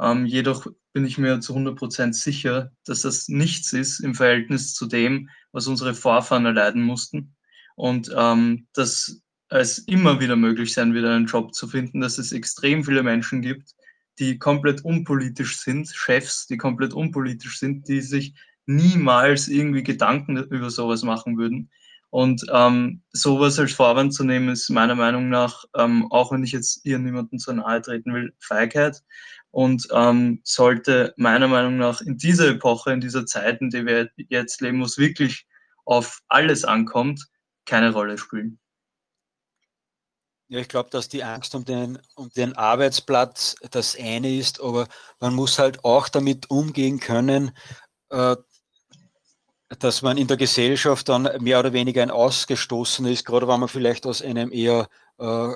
Ähm, 0.00 0.26
jedoch 0.26 0.66
bin 0.96 1.04
ich 1.04 1.18
mir 1.18 1.40
zu 1.40 1.52
100 1.52 1.76
Prozent 1.76 2.16
sicher, 2.16 2.72
dass 2.86 3.02
das 3.02 3.28
nichts 3.28 3.74
ist 3.74 4.00
im 4.00 4.14
Verhältnis 4.14 4.72
zu 4.72 4.86
dem, 4.86 5.28
was 5.52 5.66
unsere 5.66 5.92
Vorfahren 5.92 6.46
erleiden 6.46 6.82
mussten. 6.82 7.36
Und 7.74 8.10
ähm, 8.16 8.66
dass 8.72 9.20
es 9.50 9.76
immer 9.76 10.20
wieder 10.20 10.36
möglich 10.36 10.72
sein 10.72 10.94
wird, 10.94 11.04
einen 11.04 11.26
Job 11.26 11.52
zu 11.52 11.68
finden, 11.68 12.00
dass 12.00 12.16
es 12.16 12.32
extrem 12.32 12.82
viele 12.82 13.02
Menschen 13.02 13.42
gibt, 13.42 13.74
die 14.18 14.38
komplett 14.38 14.86
unpolitisch 14.86 15.58
sind, 15.58 15.86
Chefs, 15.94 16.46
die 16.46 16.56
komplett 16.56 16.94
unpolitisch 16.94 17.58
sind, 17.58 17.86
die 17.88 18.00
sich 18.00 18.32
niemals 18.64 19.48
irgendwie 19.48 19.82
Gedanken 19.82 20.38
über 20.44 20.70
sowas 20.70 21.02
machen 21.02 21.36
würden. 21.36 21.68
Und 22.08 22.46
ähm, 22.50 23.02
sowas 23.12 23.58
als 23.58 23.74
Vorwand 23.74 24.14
zu 24.14 24.24
nehmen, 24.24 24.48
ist 24.48 24.70
meiner 24.70 24.94
Meinung 24.94 25.28
nach, 25.28 25.66
ähm, 25.76 26.10
auch 26.10 26.32
wenn 26.32 26.42
ich 26.42 26.52
jetzt 26.52 26.80
hier 26.84 26.98
niemandem 26.98 27.38
zu 27.38 27.52
nahe 27.52 27.82
treten 27.82 28.14
will, 28.14 28.32
Feigheit. 28.38 29.02
Und 29.50 29.88
ähm, 29.92 30.40
sollte 30.44 31.14
meiner 31.16 31.48
Meinung 31.48 31.78
nach 31.78 32.00
in 32.00 32.16
dieser 32.18 32.48
Epoche, 32.48 32.92
in 32.92 33.00
dieser 33.00 33.26
Zeit, 33.26 33.60
in 33.60 33.70
der 33.70 33.86
wir 33.86 34.10
jetzt 34.28 34.60
leben, 34.60 34.80
wo 34.80 34.84
es 34.84 34.98
wirklich 34.98 35.46
auf 35.84 36.20
alles 36.28 36.64
ankommt, 36.64 37.26
keine 37.64 37.92
Rolle 37.92 38.18
spielen. 38.18 38.58
Ja, 40.48 40.60
ich 40.60 40.68
glaube, 40.68 40.90
dass 40.90 41.08
die 41.08 41.24
Angst 41.24 41.54
um 41.56 41.64
den, 41.64 41.98
um 42.14 42.30
den 42.30 42.52
Arbeitsplatz 42.56 43.56
das 43.70 43.96
eine 43.98 44.32
ist, 44.32 44.60
aber 44.60 44.86
man 45.18 45.34
muss 45.34 45.58
halt 45.58 45.84
auch 45.84 46.08
damit 46.08 46.50
umgehen 46.50 47.00
können, 47.00 47.50
äh, 48.10 48.36
dass 49.80 50.02
man 50.02 50.16
in 50.16 50.28
der 50.28 50.36
Gesellschaft 50.36 51.08
dann 51.08 51.28
mehr 51.40 51.58
oder 51.58 51.72
weniger 51.72 52.02
ein 52.02 52.12
Ausgestoßener 52.12 53.10
ist, 53.10 53.24
gerade 53.24 53.48
wenn 53.48 53.58
man 53.58 53.68
vielleicht 53.68 54.06
aus 54.06 54.22
einem 54.22 54.52
eher 54.52 54.88
äh, 55.18 55.52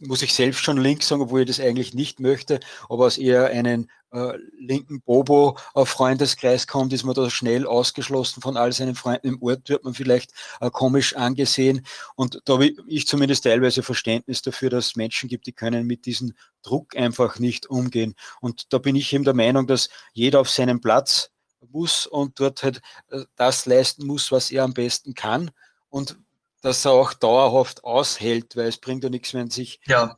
muss 0.00 0.22
ich 0.22 0.34
selbst 0.34 0.60
schon 0.60 0.76
links 0.76 1.08
sagen, 1.08 1.22
obwohl 1.22 1.40
ich 1.40 1.46
das 1.46 1.60
eigentlich 1.60 1.94
nicht 1.94 2.20
möchte, 2.20 2.60
aber 2.88 3.06
aus 3.06 3.18
eher 3.18 3.46
einen 3.46 3.90
äh, 4.12 4.38
linken 4.58 5.00
Bobo 5.00 5.58
auf 5.72 5.88
Freundeskreis 5.88 6.66
kommt, 6.68 6.92
ist 6.92 7.04
man 7.04 7.14
da 7.14 7.28
schnell 7.30 7.66
ausgeschlossen 7.66 8.40
von 8.40 8.56
all 8.56 8.72
seinen 8.72 8.94
Freunden. 8.94 9.26
Im 9.26 9.42
Ort 9.42 9.68
wird 9.68 9.82
man 9.82 9.94
vielleicht 9.94 10.32
äh, 10.60 10.70
komisch 10.70 11.16
angesehen. 11.16 11.84
Und 12.14 12.40
da 12.44 12.54
habe 12.54 12.72
ich 12.86 13.08
zumindest 13.08 13.44
teilweise 13.44 13.82
Verständnis 13.82 14.42
dafür, 14.42 14.70
dass 14.70 14.86
es 14.86 14.96
Menschen 14.96 15.28
gibt, 15.28 15.46
die 15.46 15.52
können 15.52 15.86
mit 15.86 16.06
diesem 16.06 16.34
Druck 16.62 16.96
einfach 16.96 17.40
nicht 17.40 17.66
umgehen. 17.66 18.14
Und 18.40 18.72
da 18.72 18.78
bin 18.78 18.94
ich 18.94 19.12
eben 19.12 19.24
der 19.24 19.34
Meinung, 19.34 19.66
dass 19.66 19.88
jeder 20.12 20.40
auf 20.40 20.48
seinem 20.48 20.80
Platz 20.80 21.30
muss 21.72 22.06
und 22.06 22.38
dort 22.38 22.62
halt 22.62 22.80
äh, 23.10 23.24
das 23.34 23.66
leisten 23.66 24.06
muss, 24.06 24.30
was 24.30 24.52
er 24.52 24.62
am 24.62 24.74
besten 24.74 25.14
kann. 25.14 25.50
Und 25.88 26.16
dass 26.64 26.84
er 26.86 26.92
auch 26.92 27.12
dauerhaft 27.12 27.84
aushält, 27.84 28.56
weil 28.56 28.68
es 28.68 28.78
bringt 28.78 29.04
ja 29.04 29.10
nichts, 29.10 29.34
wenn 29.34 29.50
sich, 29.50 29.80
ja. 29.86 30.16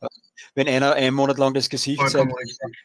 wenn 0.55 0.67
einer 0.67 0.93
einen 0.93 1.13
Monat 1.13 1.37
lang 1.37 1.53
das 1.53 1.67
Gesicht 1.67 1.99
Vollkommen 1.99 2.31
zeigt, 2.31 2.77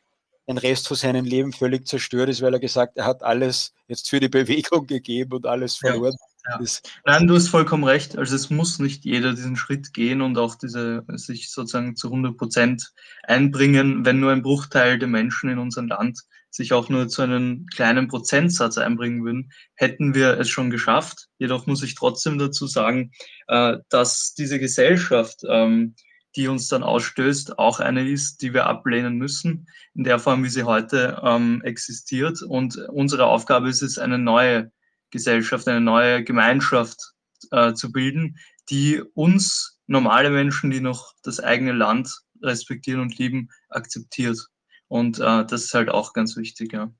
den 0.49 0.59
Rest 0.59 0.89
von 0.89 0.97
seinem 0.97 1.25
Leben 1.25 1.53
völlig 1.53 1.87
zerstört 1.87 2.29
ist, 2.29 2.43
weil 2.43 2.53
er 2.53 2.59
gesagt, 2.59 2.97
er 2.97 3.05
hat 3.05 3.23
alles 3.23 3.73
jetzt 3.87 4.11
für 4.11 4.19
die 4.19 4.29
Bewegung 4.29 4.87
gegeben 4.89 5.33
und 5.33 5.47
alles 5.47 5.77
verloren. 5.77 6.17
Ja. 6.19 6.29
Ja. 6.45 6.59
Nein, 7.07 7.29
du 7.29 7.37
hast 7.37 7.51
vollkommen 7.51 7.85
recht. 7.85 8.19
Also 8.19 8.35
es 8.35 8.51
muss 8.51 8.81
nicht 8.81 9.05
jeder 9.05 9.33
diesen 9.33 9.55
Schritt 9.55 9.95
gehen 9.95 10.21
und 10.21 10.37
auch 10.39 10.57
diese 10.57 11.05
sich 11.15 11.53
sozusagen 11.53 11.95
zu 11.95 12.09
100 12.09 12.37
Prozent 12.37 12.93
einbringen, 13.23 14.05
wenn 14.05 14.19
nur 14.19 14.33
ein 14.33 14.43
Bruchteil 14.43 14.99
der 14.99 15.07
Menschen 15.07 15.51
in 15.51 15.61
unserem 15.61 15.87
Land 15.87 16.23
sich 16.53 16.73
auch 16.73 16.89
nur 16.89 17.09
zu 17.09 17.23
einem 17.23 17.67
kleinen 17.75 18.09
Prozentsatz 18.09 18.79
einbringen 18.79 19.25
würden, 19.25 19.53
hätten 19.75 20.15
wir 20.15 20.39
es 20.39 20.51
schon 20.51 20.71
geschafft. 20.71 21.29
Jedoch 21.39 21.67
muss 21.67 21.83
ich 21.83 21.95
trotzdem 21.95 22.39
dazu 22.39 22.67
sagen, 22.67 23.11
äh, 23.49 23.79
dass 23.89 24.35
diese 24.35 24.61
Gesellschaft, 24.61 25.41
ähm, 25.49 25.95
die 26.37 26.49
uns 26.49 26.69
dann 26.69 26.83
ausstößt, 26.83 27.59
auch 27.59 27.81
eine 27.81 28.09
ist, 28.09 28.43
die 28.43 28.55
wir 28.55 28.67
ablehnen 28.67 29.17
müssen, 29.17 29.67
in 29.95 30.05
der 30.05 30.19
Form, 30.19 30.45
wie 30.45 30.49
sie 30.49 30.63
heute 30.63 31.21
ähm, 31.23 31.63
existiert. 31.63 32.43
Und 32.43 32.77
unsere 32.77 33.27
Aufgabe 33.27 33.69
ist 33.69 33.83
es, 33.83 33.99
eine 33.99 34.19
neue 34.19 34.71
Gesellschaft, 35.11 35.69
eine 35.69 35.81
neue 35.81 36.23
Gemeinschaft 36.23 36.99
äh, 37.51 37.73
zu 37.75 37.93
bilden, 37.93 38.39
die 38.71 39.03
uns 39.15 39.79
normale 39.87 40.31
Menschen, 40.31 40.71
die 40.71 40.81
noch 40.81 41.13
das 41.23 41.41
eigene 41.41 41.73
Land 41.73 42.11
respektieren 42.43 43.01
und 43.01 43.19
lieben, 43.19 43.49
akzeptiert. 43.69 44.39
Und 44.93 45.21
äh, 45.21 45.47
das 45.47 45.65
ist 45.65 45.73
halt 45.73 45.89
auch 45.89 46.13
ganz 46.13 46.37
wichtig, 46.37 46.75
ja. 46.75 46.93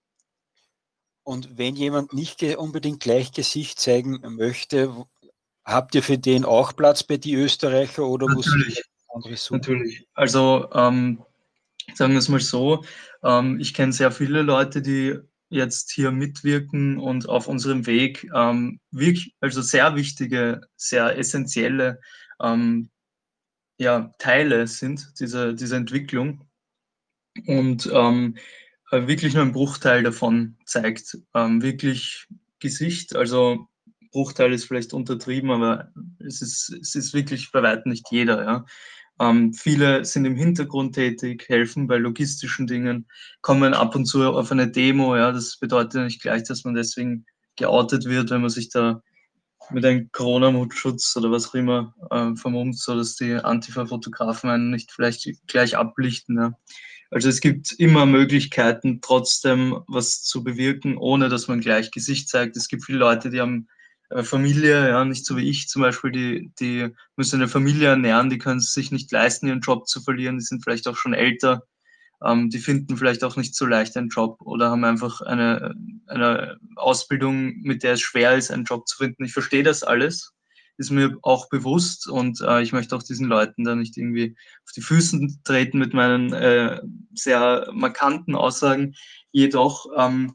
Und 1.25 1.59
wenn 1.59 1.77
jemand 1.77 2.15
nicht 2.15 2.43
unbedingt 2.57 3.01
gleich 3.01 3.33
Gesicht 3.33 3.79
zeigen 3.79 4.19
möchte, 4.35 5.05
habt 5.63 5.95
ihr 5.95 6.03
für 6.03 6.17
den 6.17 6.47
auch 6.47 6.75
Platz 6.75 7.03
bei 7.03 7.19
die 7.19 7.35
Österreicher 7.35 8.07
oder 8.07 8.29
natürlich, 8.29 8.83
muss 9.13 9.51
Natürlich. 9.51 10.09
Also 10.15 10.71
ähm, 10.73 11.23
sagen 11.95 12.13
wir 12.13 12.21
es 12.21 12.31
mal 12.31 12.41
so, 12.41 12.83
ähm, 13.23 13.61
ich 13.61 13.75
kenne 13.75 13.93
sehr 13.93 14.11
viele 14.11 14.41
Leute, 14.41 14.81
die 14.81 15.19
jetzt 15.51 15.93
hier 15.93 16.13
mitwirken 16.13 16.99
und 16.99 17.29
auf 17.29 17.47
unserem 17.47 17.85
Weg 17.85 18.27
ähm, 18.35 18.81
wirklich, 18.91 19.35
also 19.41 19.61
sehr 19.61 19.97
wichtige, 19.97 20.63
sehr 20.77 21.19
essentielle 21.19 22.01
ähm, 22.41 22.89
ja, 23.77 24.11
Teile 24.19 24.67
sind 24.67 25.13
dieser, 25.21 25.53
dieser 25.53 25.77
Entwicklung 25.77 26.49
und 27.47 27.91
ähm, 27.93 28.37
äh, 28.91 29.07
wirklich 29.07 29.35
nur 29.35 29.43
ein 29.43 29.53
Bruchteil 29.53 30.03
davon 30.03 30.57
zeigt. 30.67 31.19
Ähm, 31.35 31.63
wirklich 31.63 32.27
Gesicht, 32.59 33.17
also 33.17 33.67
Bruchteil 34.13 34.53
ist 34.53 34.67
vielleicht 34.67 34.93
untertrieben, 34.93 35.51
aber 35.51 35.91
es 36.19 36.43
ist, 36.43 36.71
es 36.71 36.95
ist 36.95 37.15
wirklich 37.15 37.51
bei 37.51 37.63
weitem 37.63 37.91
nicht 37.91 38.07
jeder. 38.11 38.45
Ja. 38.45 38.65
Ähm, 39.21 39.53
viele 39.55 40.05
sind 40.05 40.25
im 40.25 40.37
Hintergrund 40.37 40.95
tätig, 40.95 41.47
helfen 41.49 41.87
bei 41.87 41.97
logistischen 41.97 42.67
Dingen, 42.67 43.09
kommen 43.41 43.75
ab 43.75 43.95
und 43.97 44.05
zu 44.05 44.23
auf 44.25 44.53
eine 44.53 44.71
Demo. 44.71 45.17
Ja. 45.17 45.33
Das 45.33 45.57
bedeutet 45.57 46.05
nicht 46.05 46.23
gleich, 46.23 46.45
dass 46.45 46.65
man 46.65 46.75
deswegen 46.75 47.25
geoutet 47.57 48.05
wird, 48.05 48.31
wenn 48.31 48.43
man 48.43 48.51
sich 48.51 48.69
da 48.69 49.03
mit 49.71 49.85
einem 49.85 50.11
Corona-Mutschutz 50.13 51.17
oder 51.17 51.31
was 51.31 51.49
auch 51.49 51.55
immer 51.55 51.95
äh, 52.11 52.35
vermummt, 52.35 52.79
sodass 52.79 53.17
die 53.17 53.35
Antifa-Fotografen 53.35 54.51
einen 54.51 54.71
nicht 54.71 54.93
vielleicht 54.93 55.29
gleich 55.47 55.77
ablichten. 55.77 56.37
Ja. 56.37 56.53
Also 57.13 57.29
es 57.29 57.43
gibt 57.43 57.73
immer 57.73 58.07
Möglichkeiten, 58.07 59.03
trotzdem 59.03 59.85
was 59.87 60.23
zu 60.23 60.43
bewirken, 60.43 60.97
ohne 60.97 61.29
dass 61.29 61.47
man 61.47 61.61
gleich 61.61 61.91
Gesicht 61.91 62.31
zeigt. 62.31 62.57
Es 62.57 62.69
gibt 62.69 62.87
viele 62.87 62.97
Leute, 62.97 63.29
die 63.29 63.39
haben 63.39 63.69
äh, 64.09 64.23
Familie, 64.23 64.89
ja, 64.89 65.05
nicht 65.05 65.27
so 65.27 65.37
wie 65.37 65.47
ich 65.47 65.69
zum 65.69 65.83
Beispiel, 65.83 66.11
die, 66.11 66.53
die 66.59 66.89
müssen 67.17 67.37
eine 67.37 67.49
Familie 67.49 67.89
ernähren, 67.89 68.31
die 68.31 68.39
können 68.39 68.61
es 68.61 68.73
sich 68.73 68.93
nicht 68.93 69.13
leisten, 69.13 69.47
ihren 69.47 69.61
Job 69.61 69.89
zu 69.89 70.01
verlieren, 70.01 70.39
die 70.39 70.45
sind 70.45 70.65
vielleicht 70.65 70.89
auch 70.89 70.97
schon 70.97 71.13
älter, 71.13 71.65
ähm, 72.25 72.49
die 72.49 72.61
finden 72.61 72.97
vielleicht 72.97 73.25
auch 73.25 73.37
nicht 73.37 73.55
so 73.55 73.67
leicht 73.67 73.95
einen 73.99 74.09
Job 74.09 74.41
oder 74.41 74.71
haben 74.71 74.85
einfach 74.85 75.21
eine, 75.21 75.75
eine 76.07 76.57
Ausbildung, 76.77 77.61
mit 77.61 77.83
der 77.83 77.93
es 77.93 78.01
schwer 78.01 78.37
ist, 78.37 78.51
einen 78.51 78.65
Job 78.65 78.89
zu 78.89 78.97
finden. 78.97 79.27
Ich 79.27 79.35
verstehe 79.35 79.63
das 79.63 79.83
alles 79.83 80.33
ist 80.79 80.91
mir 80.91 81.17
auch 81.23 81.49
bewusst 81.49 82.09
und 82.09 82.41
äh, 82.41 82.63
ich 82.63 82.73
möchte 82.73 82.97
auch 82.97 83.03
diesen 83.03 83.27
Leuten 83.27 83.65
da 83.65 83.75
nicht 83.75 83.97
irgendwie 83.97 84.37
auf 84.65 84.73
die 84.75 84.81
Füße 84.81 85.21
treten 85.45 85.79
mit 85.79 85.95
meinen 85.95 86.33
äh, 86.33 86.81
sehr 87.15 87.69
markanten 87.73 88.35
Aussagen. 88.35 88.95
Jedoch, 89.31 89.87
ähm, 89.97 90.35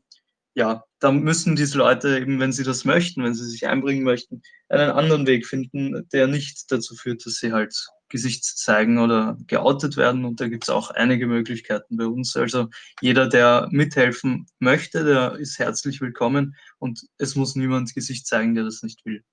ja, 0.53 0.83
da 0.99 1.11
müssen 1.11 1.55
diese 1.55 1.77
Leute 1.77 2.17
eben, 2.17 2.39
wenn 2.39 2.51
sie 2.51 2.63
das 2.63 2.85
möchten, 2.85 3.23
wenn 3.23 3.35
sie 3.35 3.47
sich 3.47 3.67
einbringen 3.67 4.03
möchten, 4.03 4.41
einen 4.69 4.91
anderen 4.91 5.27
Weg 5.27 5.45
finden, 5.45 6.07
der 6.11 6.27
nicht 6.27 6.71
dazu 6.71 6.95
führt, 6.95 7.25
dass 7.25 7.35
sie 7.35 7.53
halt 7.53 7.75
Gesicht 8.09 8.43
zeigen 8.45 8.99
oder 8.99 9.37
geoutet 9.47 9.97
werden. 9.97 10.25
Und 10.25 10.39
da 10.39 10.47
gibt 10.47 10.63
es 10.63 10.69
auch 10.69 10.91
einige 10.91 11.27
Möglichkeiten 11.27 11.97
bei 11.97 12.05
uns. 12.05 12.35
Also 12.35 12.69
jeder, 13.01 13.27
der 13.27 13.67
mithelfen 13.71 14.47
möchte, 14.59 15.03
der 15.03 15.33
ist 15.33 15.59
herzlich 15.59 16.01
willkommen 16.01 16.55
und 16.79 17.01
es 17.17 17.35
muss 17.35 17.55
niemand 17.55 17.93
Gesicht 17.93 18.25
zeigen, 18.25 18.55
der 18.55 18.63
das 18.63 18.81
nicht 18.81 19.05
will. 19.05 19.23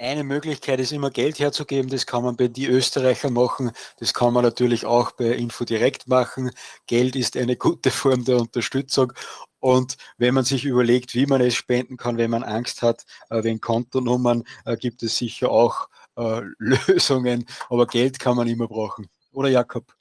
Eine 0.00 0.22
Möglichkeit 0.22 0.78
ist 0.78 0.92
immer 0.92 1.10
Geld 1.10 1.40
herzugeben, 1.40 1.90
das 1.90 2.06
kann 2.06 2.22
man 2.22 2.36
bei 2.36 2.46
die 2.46 2.68
Österreicher 2.68 3.30
machen, 3.30 3.72
das 3.98 4.14
kann 4.14 4.32
man 4.32 4.44
natürlich 4.44 4.86
auch 4.86 5.10
bei 5.10 5.30
Info 5.30 5.64
direkt 5.64 6.06
machen. 6.06 6.52
Geld 6.86 7.16
ist 7.16 7.36
eine 7.36 7.56
gute 7.56 7.90
Form 7.90 8.24
der 8.24 8.36
Unterstützung 8.36 9.12
und 9.58 9.96
wenn 10.16 10.34
man 10.34 10.44
sich 10.44 10.64
überlegt, 10.64 11.14
wie 11.14 11.26
man 11.26 11.40
es 11.40 11.56
spenden 11.56 11.96
kann, 11.96 12.16
wenn 12.16 12.30
man 12.30 12.44
Angst 12.44 12.82
hat, 12.82 13.06
äh, 13.28 13.42
wegen 13.42 13.60
Kontonummern, 13.60 14.44
äh, 14.64 14.76
gibt 14.76 15.02
es 15.02 15.16
sicher 15.16 15.50
auch 15.50 15.88
äh, 16.16 16.42
Lösungen, 16.58 17.44
aber 17.68 17.88
Geld 17.88 18.20
kann 18.20 18.36
man 18.36 18.46
immer 18.46 18.68
brauchen. 18.68 19.08
Oder 19.32 19.48
Jakob? 19.48 19.92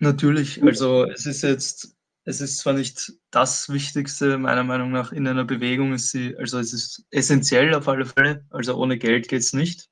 Natürlich, 0.00 0.60
also 0.64 1.04
es 1.04 1.26
ist 1.26 1.42
jetzt 1.42 1.94
es 2.24 2.40
ist 2.40 2.58
zwar 2.58 2.74
nicht 2.74 3.12
das 3.30 3.68
Wichtigste, 3.68 4.38
meiner 4.38 4.64
Meinung 4.64 4.92
nach, 4.92 5.12
in 5.12 5.26
einer 5.26 5.44
Bewegung 5.44 5.92
ist 5.92 6.10
sie, 6.10 6.36
also 6.36 6.58
es 6.58 6.72
ist 6.72 7.04
essentiell 7.10 7.74
auf 7.74 7.88
alle 7.88 8.06
Fälle, 8.06 8.46
also 8.50 8.76
ohne 8.76 8.98
Geld 8.98 9.28
geht 9.28 9.40
es 9.40 9.52
nicht. 9.52 9.88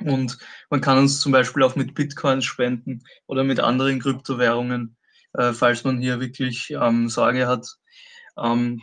Und 0.00 0.38
man 0.70 0.80
kann 0.80 0.98
uns 0.98 1.20
zum 1.20 1.32
Beispiel 1.32 1.62
auch 1.62 1.76
mit 1.76 1.94
Bitcoins 1.94 2.44
spenden 2.44 3.04
oder 3.26 3.44
mit 3.44 3.60
anderen 3.60 4.00
Kryptowährungen, 4.00 4.96
äh, 5.34 5.52
falls 5.52 5.84
man 5.84 6.00
hier 6.00 6.18
wirklich 6.20 6.70
ähm, 6.70 7.08
Sorge 7.08 7.46
hat. 7.46 7.76
Ähm, 8.38 8.80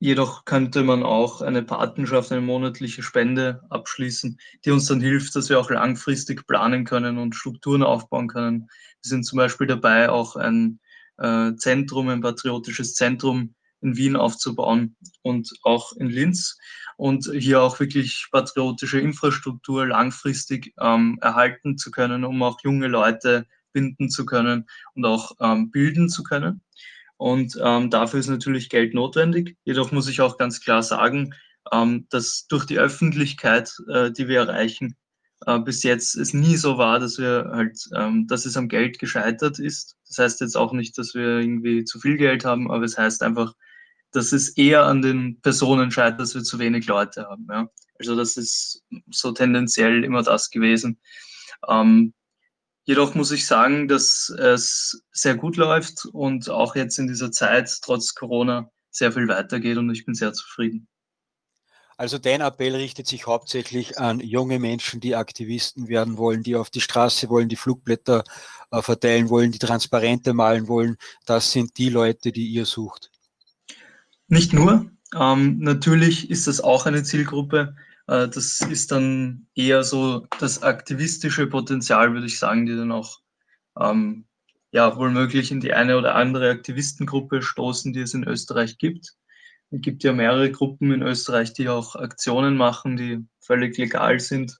jedoch 0.00 0.46
könnte 0.46 0.82
man 0.82 1.02
auch 1.02 1.42
eine 1.42 1.62
Patenschaft, 1.62 2.32
eine 2.32 2.40
monatliche 2.40 3.02
Spende 3.02 3.62
abschließen, 3.68 4.40
die 4.64 4.70
uns 4.70 4.86
dann 4.86 5.00
hilft, 5.00 5.36
dass 5.36 5.50
wir 5.50 5.60
auch 5.60 5.70
langfristig 5.70 6.46
planen 6.46 6.86
können 6.86 7.18
und 7.18 7.34
Strukturen 7.34 7.82
aufbauen 7.82 8.28
können. 8.28 8.68
Wir 9.02 9.08
sind 9.10 9.24
zum 9.24 9.36
Beispiel 9.36 9.66
dabei, 9.66 10.08
auch 10.08 10.36
ein 10.36 10.80
äh, 11.18 11.54
Zentrum, 11.56 12.08
ein 12.08 12.20
patriotisches 12.20 12.94
Zentrum 12.94 13.54
in 13.80 13.96
Wien 13.96 14.16
aufzubauen 14.16 14.96
und 15.22 15.52
auch 15.62 15.92
in 15.92 16.08
Linz 16.08 16.58
und 16.96 17.30
hier 17.32 17.62
auch 17.62 17.78
wirklich 17.78 18.26
patriotische 18.32 18.98
Infrastruktur 19.00 19.86
langfristig 19.86 20.74
ähm, 20.80 21.18
erhalten 21.20 21.78
zu 21.78 21.90
können, 21.90 22.24
um 22.24 22.42
auch 22.42 22.58
junge 22.64 22.88
Leute 22.88 23.46
binden 23.72 24.10
zu 24.10 24.26
können 24.26 24.68
und 24.94 25.04
auch 25.04 25.32
ähm, 25.40 25.70
bilden 25.70 26.08
zu 26.08 26.22
können. 26.22 26.62
Und 27.16 27.58
ähm, 27.62 27.90
dafür 27.90 28.20
ist 28.20 28.28
natürlich 28.28 28.68
Geld 28.68 28.94
notwendig. 28.94 29.56
Jedoch 29.64 29.92
muss 29.92 30.08
ich 30.08 30.20
auch 30.20 30.38
ganz 30.38 30.60
klar 30.60 30.82
sagen, 30.82 31.34
ähm, 31.72 32.06
dass 32.10 32.46
durch 32.48 32.64
die 32.64 32.78
Öffentlichkeit, 32.78 33.72
äh, 33.92 34.10
die 34.10 34.28
wir 34.28 34.40
erreichen, 34.40 34.96
äh, 35.46 35.58
bis 35.58 35.82
jetzt 35.82 36.16
es 36.16 36.34
nie 36.34 36.56
so 36.56 36.78
war, 36.78 36.98
dass 36.98 37.18
wir 37.18 37.50
halt, 37.52 37.78
ähm, 37.94 38.26
dass 38.26 38.44
es 38.44 38.56
am 38.56 38.68
Geld 38.68 38.98
gescheitert 38.98 39.58
ist. 39.58 39.96
Das 40.08 40.18
heißt 40.18 40.40
jetzt 40.40 40.56
auch 40.56 40.72
nicht, 40.72 40.98
dass 40.98 41.14
wir 41.14 41.38
irgendwie 41.38 41.84
zu 41.84 42.00
viel 42.00 42.16
Geld 42.16 42.44
haben, 42.44 42.70
aber 42.70 42.84
es 42.84 42.98
heißt 42.98 43.22
einfach, 43.22 43.54
dass 44.12 44.32
es 44.32 44.50
eher 44.56 44.84
an 44.84 45.02
den 45.02 45.40
Personen 45.40 45.90
scheitert, 45.90 46.20
dass 46.20 46.34
wir 46.34 46.42
zu 46.42 46.58
wenig 46.58 46.86
Leute 46.86 47.26
haben. 47.26 47.46
Ja? 47.50 47.68
Also 47.98 48.16
das 48.16 48.36
ist 48.36 48.84
so 49.10 49.32
tendenziell 49.32 50.04
immer 50.04 50.22
das 50.22 50.50
gewesen. 50.50 51.00
Ähm, 51.68 52.14
jedoch 52.84 53.14
muss 53.14 53.32
ich 53.32 53.46
sagen, 53.46 53.88
dass 53.88 54.30
es 54.30 55.04
sehr 55.12 55.36
gut 55.36 55.56
läuft 55.56 56.06
und 56.06 56.48
auch 56.48 56.74
jetzt 56.74 56.98
in 56.98 57.06
dieser 57.06 57.30
Zeit 57.30 57.70
trotz 57.82 58.14
Corona 58.14 58.70
sehr 58.90 59.12
viel 59.12 59.28
weitergeht 59.28 59.76
und 59.76 59.90
ich 59.90 60.06
bin 60.06 60.14
sehr 60.14 60.32
zufrieden. 60.32 60.88
Also 61.98 62.16
dein 62.16 62.40
Appell 62.40 62.76
richtet 62.76 63.08
sich 63.08 63.26
hauptsächlich 63.26 63.98
an 63.98 64.20
junge 64.20 64.60
Menschen, 64.60 65.00
die 65.00 65.16
Aktivisten 65.16 65.88
werden 65.88 66.16
wollen, 66.16 66.44
die 66.44 66.54
auf 66.54 66.70
die 66.70 66.80
Straße 66.80 67.28
wollen, 67.28 67.48
die 67.48 67.56
Flugblätter 67.56 68.22
äh, 68.70 68.80
verteilen 68.80 69.28
wollen, 69.30 69.50
die 69.50 69.58
Transparente 69.58 70.32
malen 70.32 70.68
wollen. 70.68 70.96
Das 71.26 71.50
sind 71.50 71.76
die 71.76 71.88
Leute, 71.88 72.30
die 72.30 72.46
ihr 72.46 72.66
sucht. 72.66 73.10
Nicht 74.28 74.52
nur. 74.52 74.88
Ähm, 75.18 75.58
natürlich 75.58 76.30
ist 76.30 76.46
das 76.46 76.60
auch 76.60 76.86
eine 76.86 77.02
Zielgruppe. 77.02 77.74
Äh, 78.06 78.28
das 78.28 78.60
ist 78.60 78.92
dann 78.92 79.48
eher 79.56 79.82
so 79.82 80.24
das 80.38 80.62
aktivistische 80.62 81.48
Potenzial, 81.48 82.12
würde 82.12 82.28
ich 82.28 82.38
sagen, 82.38 82.64
die 82.66 82.76
dann 82.76 82.92
auch 82.92 83.18
ähm, 83.76 84.24
ja, 84.70 84.96
wohl 84.96 85.10
möglich 85.10 85.50
in 85.50 85.58
die 85.58 85.72
eine 85.72 85.98
oder 85.98 86.14
andere 86.14 86.50
Aktivistengruppe 86.50 87.42
stoßen, 87.42 87.92
die 87.92 88.02
es 88.02 88.14
in 88.14 88.22
Österreich 88.22 88.78
gibt. 88.78 89.16
Es 89.70 89.80
gibt 89.82 90.02
ja 90.02 90.12
mehrere 90.12 90.50
Gruppen 90.50 90.92
in 90.92 91.02
Österreich, 91.02 91.52
die 91.52 91.68
auch 91.68 91.94
Aktionen 91.94 92.56
machen, 92.56 92.96
die 92.96 93.26
völlig 93.40 93.76
legal 93.76 94.18
sind. 94.20 94.56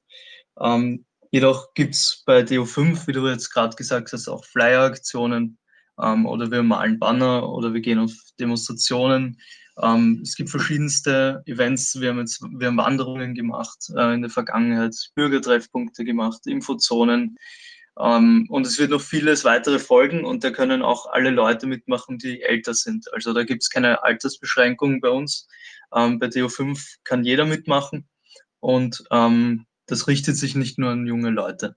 Ähm, 0.60 1.06
jedoch 1.30 1.72
gibt 1.74 1.94
es 1.94 2.22
bei 2.26 2.40
DO5, 2.40 3.06
wie 3.06 3.12
du 3.12 3.26
jetzt 3.26 3.50
gerade 3.50 3.76
gesagt 3.76 4.12
hast, 4.12 4.28
auch 4.28 4.44
Flyer-Aktionen 4.44 5.58
ähm, 6.00 6.26
oder 6.26 6.50
wir 6.50 6.62
malen 6.62 6.98
Banner 6.98 7.48
oder 7.48 7.72
wir 7.72 7.80
gehen 7.80 7.98
auf 7.98 8.12
Demonstrationen. 8.38 9.38
Ähm, 9.80 10.20
es 10.22 10.34
gibt 10.34 10.50
verschiedenste 10.50 11.42
Events. 11.46 12.00
Wir 12.00 12.10
haben 12.10 12.18
jetzt 12.18 12.42
wir 12.42 12.66
haben 12.66 12.76
Wanderungen 12.76 13.34
gemacht 13.34 13.90
äh, 13.96 14.14
in 14.14 14.22
der 14.22 14.30
Vergangenheit, 14.30 14.94
Bürgertreffpunkte 15.14 16.04
gemacht, 16.04 16.46
Infozonen. 16.46 17.36
Ähm, 17.98 18.46
und 18.48 18.66
es 18.66 18.78
wird 18.78 18.90
noch 18.90 19.00
vieles 19.00 19.44
weitere 19.44 19.78
folgen 19.78 20.24
und 20.24 20.44
da 20.44 20.50
können 20.50 20.82
auch 20.82 21.06
alle 21.06 21.30
Leute 21.30 21.66
mitmachen, 21.66 22.18
die 22.18 22.42
älter 22.42 22.74
sind. 22.74 23.12
Also 23.12 23.32
da 23.32 23.42
gibt 23.42 23.62
es 23.62 23.70
keine 23.70 24.02
Altersbeschränkung 24.04 25.00
bei 25.00 25.10
uns. 25.10 25.48
Ähm, 25.94 26.18
bei 26.18 26.26
DO5 26.26 26.98
kann 27.02 27.24
jeder 27.24 27.44
mitmachen 27.44 28.08
und 28.60 29.02
ähm, 29.10 29.66
das 29.86 30.06
richtet 30.06 30.36
sich 30.36 30.54
nicht 30.54 30.78
nur 30.78 30.90
an 30.90 31.06
junge 31.06 31.30
Leute. 31.30 31.76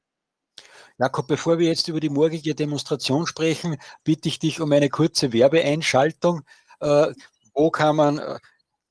Jakob, 0.99 1.27
bevor 1.27 1.57
wir 1.57 1.67
jetzt 1.67 1.87
über 1.87 1.99
die 1.99 2.09
morgige 2.09 2.53
Demonstration 2.53 3.25
sprechen, 3.25 3.77
bitte 4.03 4.29
ich 4.29 4.37
dich 4.37 4.61
um 4.61 4.71
eine 4.71 4.89
kurze 4.89 5.33
Werbeeinschaltung. 5.33 6.41
Äh, 6.79 7.13
wo 7.55 7.71
kann 7.71 7.95
man 7.95 8.19
äh, 8.19 8.37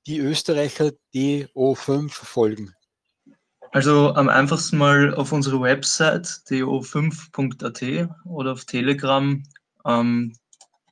die 0.07 0.19
Österreicher 0.19 0.91
DO5 1.15 2.11
folgen? 2.11 2.75
Also 3.73 4.15
am 4.15 4.29
einfachsten 4.29 4.79
mal 4.79 5.15
auf 5.15 5.31
unsere 5.31 5.61
Website 5.61 6.27
do5.at 6.49 8.09
oder 8.25 8.53
auf 8.53 8.65
Telegram. 8.65 9.43
Ähm, 9.87 10.33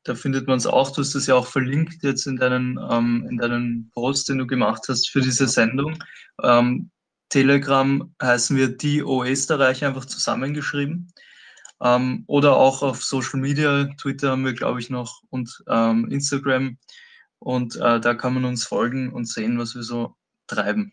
da 0.04 0.14
findet 0.14 0.47
man 0.47 0.58
es 0.58 0.66
auch. 0.66 0.92
Du 0.92 1.00
hast 1.00 1.14
es 1.16 1.26
ja 1.26 1.35
auch 1.35 1.49
verlinkt 1.49 2.04
jetzt 2.04 2.26
in 2.26 2.37
deinen, 2.37 2.78
ähm, 2.90 3.26
in 3.28 3.37
deinen 3.38 3.90
Post, 3.90 4.28
den 4.28 4.38
du 4.38 4.47
gemacht 4.47 4.85
hast 4.88 5.11
für 5.11 5.20
diese 5.20 5.49
Sendung. 5.49 5.99
Ähm, 6.42 6.90
Telegram 7.30 8.14
heißen 8.23 8.56
wir 8.56 8.68
die 8.68 9.02
O 9.02 9.25
Österreich 9.25 9.85
einfach 9.85 10.04
zusammengeschrieben. 10.04 11.12
Ähm, 11.82 12.25
oder 12.28 12.56
auch 12.56 12.82
auf 12.82 13.02
Social 13.04 13.41
Media, 13.41 13.86
Twitter 14.00 14.30
haben 14.30 14.45
wir, 14.45 14.54
glaube 14.54 14.80
ich, 14.80 14.88
noch 14.88 15.23
und 15.30 15.64
ähm, 15.69 16.08
Instagram. 16.10 16.78
Und 17.41 17.75
äh, 17.76 18.00
da 18.00 18.14
kann 18.14 18.34
man 18.34 18.45
uns 18.45 18.64
folgen 18.64 19.12
und 19.12 19.28
sehen, 19.28 19.58
was 19.58 19.75
wir 19.75 19.82
so 19.82 20.17
treiben. 20.47 20.93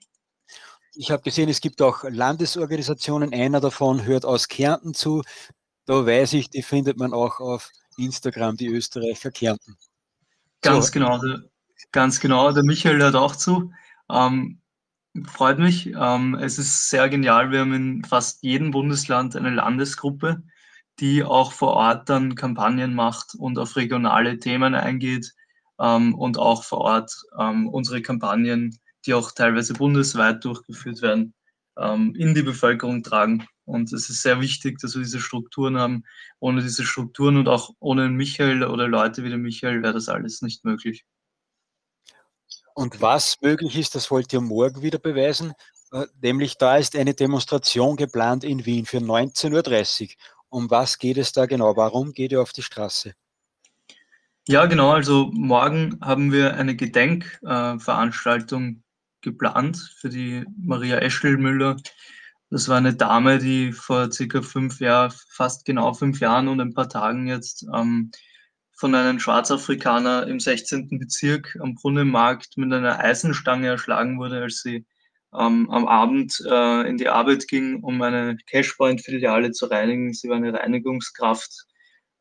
Ich 0.98 1.12
habe 1.12 1.24
gesehen, 1.24 1.50
es 1.50 1.62
gibt 1.62 1.82
auch 1.82 2.04
Landesorganisationen. 2.04 3.34
Einer 3.34 3.60
davon 3.60 4.06
hört 4.06 4.26
aus 4.26 4.48
Kärnten 4.48 4.94
zu. 4.94 5.22
Da 5.86 6.06
weiß 6.06 6.34
ich, 6.34 6.50
die 6.50 6.64
findet 6.64 6.98
man 6.98 7.14
auch 7.14 7.40
auf 7.40 7.70
Instagram, 7.98 8.58
die 8.58 8.68
Österreicher 8.68 9.32
Kärnten. 9.32 9.78
Ganz 10.62 10.88
so. 10.88 10.92
genau, 10.94 11.20
der, 11.20 11.44
ganz 11.92 12.20
genau. 12.20 12.52
Der 12.52 12.64
Michael 12.64 13.02
hört 13.02 13.16
auch 13.16 13.36
zu. 13.36 13.72
Ähm, 14.10 14.60
freut 15.26 15.60
mich. 15.60 15.88
Ähm, 15.88 16.36
es 16.36 16.58
ist 16.58 16.90
sehr 16.90 17.10
genial. 17.10 17.52
Wir 17.52 17.60
haben 17.62 17.74
in 17.74 18.04
fast 18.04 18.44
jedem 18.44 18.72
Bundesland 18.72 19.36
eine 19.36 19.52
Landesgruppe, 19.52 20.44
die 21.00 21.24
auch 21.24 21.52
vor 21.52 21.74
Ort 21.74 22.10
dann 22.10 22.36
Kampagnen 22.36 22.94
macht 22.94 23.36
und 23.36 23.58
auf 23.60 23.76
regionale 23.76 24.40
Themen 24.40 24.76
eingeht 24.76 25.34
ähm, 25.80 26.16
und 26.16 26.38
auch 26.38 26.64
vor 26.64 26.80
Ort 26.80 27.14
ähm, 27.40 27.68
unsere 27.68 28.02
Kampagnen 28.02 28.80
die 29.06 29.14
auch 29.14 29.32
teilweise 29.32 29.74
bundesweit 29.74 30.44
durchgeführt 30.44 31.02
werden, 31.02 31.34
ähm, 31.78 32.14
in 32.16 32.34
die 32.34 32.44
Bevölkerung 32.44 33.04
tragen. 33.04 33.48
Und 33.66 33.92
es 33.94 34.10
ist 34.10 34.22
sehr 34.22 34.42
wichtig, 34.42 34.80
dass 34.80 34.96
wir 34.96 35.04
diese 35.04 35.20
Strukturen 35.20 35.78
haben. 35.78 36.04
Ohne 36.40 36.62
diese 36.62 36.86
Strukturen 36.86 37.38
und 37.38 37.48
auch 37.48 37.72
ohne 37.80 38.10
Michael 38.10 38.64
oder 38.64 38.88
Leute 38.88 39.24
wie 39.24 39.30
den 39.30 39.42
Michael 39.42 39.82
wäre 39.82 39.94
das 39.94 40.10
alles 40.10 40.42
nicht 40.42 40.64
möglich. 40.64 41.06
Und 42.76 43.02
was 43.02 43.42
möglich 43.42 43.78
ist, 43.78 43.96
das 43.96 44.12
wollt 44.12 44.34
ihr 44.34 44.42
morgen 44.42 44.82
wieder 44.82 45.00
beweisen. 45.00 45.54
Äh, 45.92 46.06
nämlich 46.22 46.58
da 46.58 46.78
ist 46.78 46.96
eine 46.96 47.14
Demonstration 47.14 47.96
geplant 47.96 48.44
in 48.44 48.66
Wien 48.66 48.86
für 48.86 48.98
19.30 48.98 50.04
Uhr. 50.04 50.10
Um 50.50 50.70
was 50.70 51.00
geht 51.00 51.18
es 51.18 51.32
da 51.32 51.48
genau? 51.48 51.76
Warum 51.76 52.12
geht 52.12 52.32
ihr 52.32 52.42
auf 52.42 52.54
die 52.54 52.62
Straße? 52.62 53.14
Ja, 54.48 54.68
genau. 54.68 54.92
Also 54.92 55.32
morgen 55.34 55.98
haben 56.02 56.32
wir 56.32 56.56
eine 56.56 56.76
Gedenkveranstaltung 56.76 58.84
geplant 59.26 59.78
für 60.00 60.08
die 60.08 60.46
Maria 60.58 61.00
Eschelmüller. 61.00 61.76
Das 62.50 62.70
war 62.70 62.78
eine 62.78 62.94
Dame, 62.94 63.40
die 63.40 63.74
vor 63.74 64.12
circa 64.12 64.42
fünf 64.42 64.80
Jahren, 64.80 65.14
fast 65.30 65.66
genau 65.66 65.94
fünf 65.94 66.22
Jahren 66.22 66.48
und 66.48 66.62
ein 66.62 66.74
paar 66.74 66.88
Tagen 66.88 67.28
jetzt 67.28 67.66
ähm, 67.74 68.12
von 68.72 68.96
einem 68.96 69.20
Schwarzafrikaner 69.20 70.28
im 70.28 70.40
16. 70.40 71.00
Bezirk 71.00 71.58
am 71.62 71.76
Brunnenmarkt 71.76 72.58
mit 72.58 72.72
einer 72.72 73.00
Eisenstange 73.00 73.68
erschlagen 73.68 74.20
wurde, 74.20 74.42
als 74.44 74.62
sie 74.62 74.86
ähm, 75.38 75.70
am 75.70 75.88
Abend 75.88 76.42
äh, 76.50 76.88
in 76.88 76.98
die 76.98 77.10
Arbeit 77.10 77.48
ging, 77.48 77.82
um 77.82 78.02
eine 78.02 78.38
Cashpoint-Filiale 78.50 79.52
zu 79.52 79.66
reinigen. 79.66 80.14
Sie 80.14 80.30
war 80.30 80.38
eine 80.38 80.54
Reinigungskraft. 80.54 81.66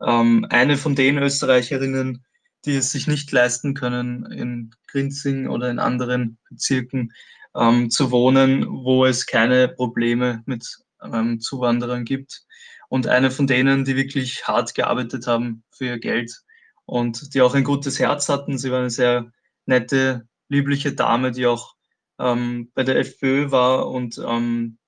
Ähm, 0.02 0.46
eine 0.50 0.76
von 0.76 0.94
den 0.94 1.18
Österreicherinnen, 1.18 2.24
die 2.64 2.76
es 2.76 2.90
sich 2.90 3.06
nicht 3.06 3.30
leisten 3.32 3.74
können, 3.74 4.26
in 4.30 4.74
Grinzing 4.88 5.48
oder 5.48 5.70
in 5.70 5.78
anderen 5.78 6.38
Bezirken 6.48 7.12
ähm, 7.54 7.90
zu 7.90 8.10
wohnen, 8.10 8.66
wo 8.68 9.04
es 9.04 9.26
keine 9.26 9.68
Probleme 9.68 10.42
mit 10.46 10.78
ähm, 11.02 11.40
Zuwanderern 11.40 12.04
gibt. 12.04 12.42
Und 12.88 13.06
eine 13.06 13.30
von 13.30 13.46
denen, 13.46 13.84
die 13.84 13.96
wirklich 13.96 14.46
hart 14.46 14.74
gearbeitet 14.74 15.26
haben 15.26 15.64
für 15.70 15.86
ihr 15.86 15.98
Geld 15.98 16.42
und 16.84 17.34
die 17.34 17.42
auch 17.42 17.54
ein 17.54 17.64
gutes 17.64 17.98
Herz 17.98 18.28
hatten. 18.28 18.58
Sie 18.58 18.70
war 18.70 18.80
eine 18.80 18.90
sehr 18.90 19.30
nette, 19.66 20.26
liebliche 20.48 20.92
Dame, 20.92 21.32
die 21.32 21.46
auch 21.46 21.74
ähm, 22.18 22.70
bei 22.74 22.84
der 22.84 22.98
FPÖ 22.98 23.50
war 23.50 23.88
und 23.90 24.18
ähm, 24.18 24.78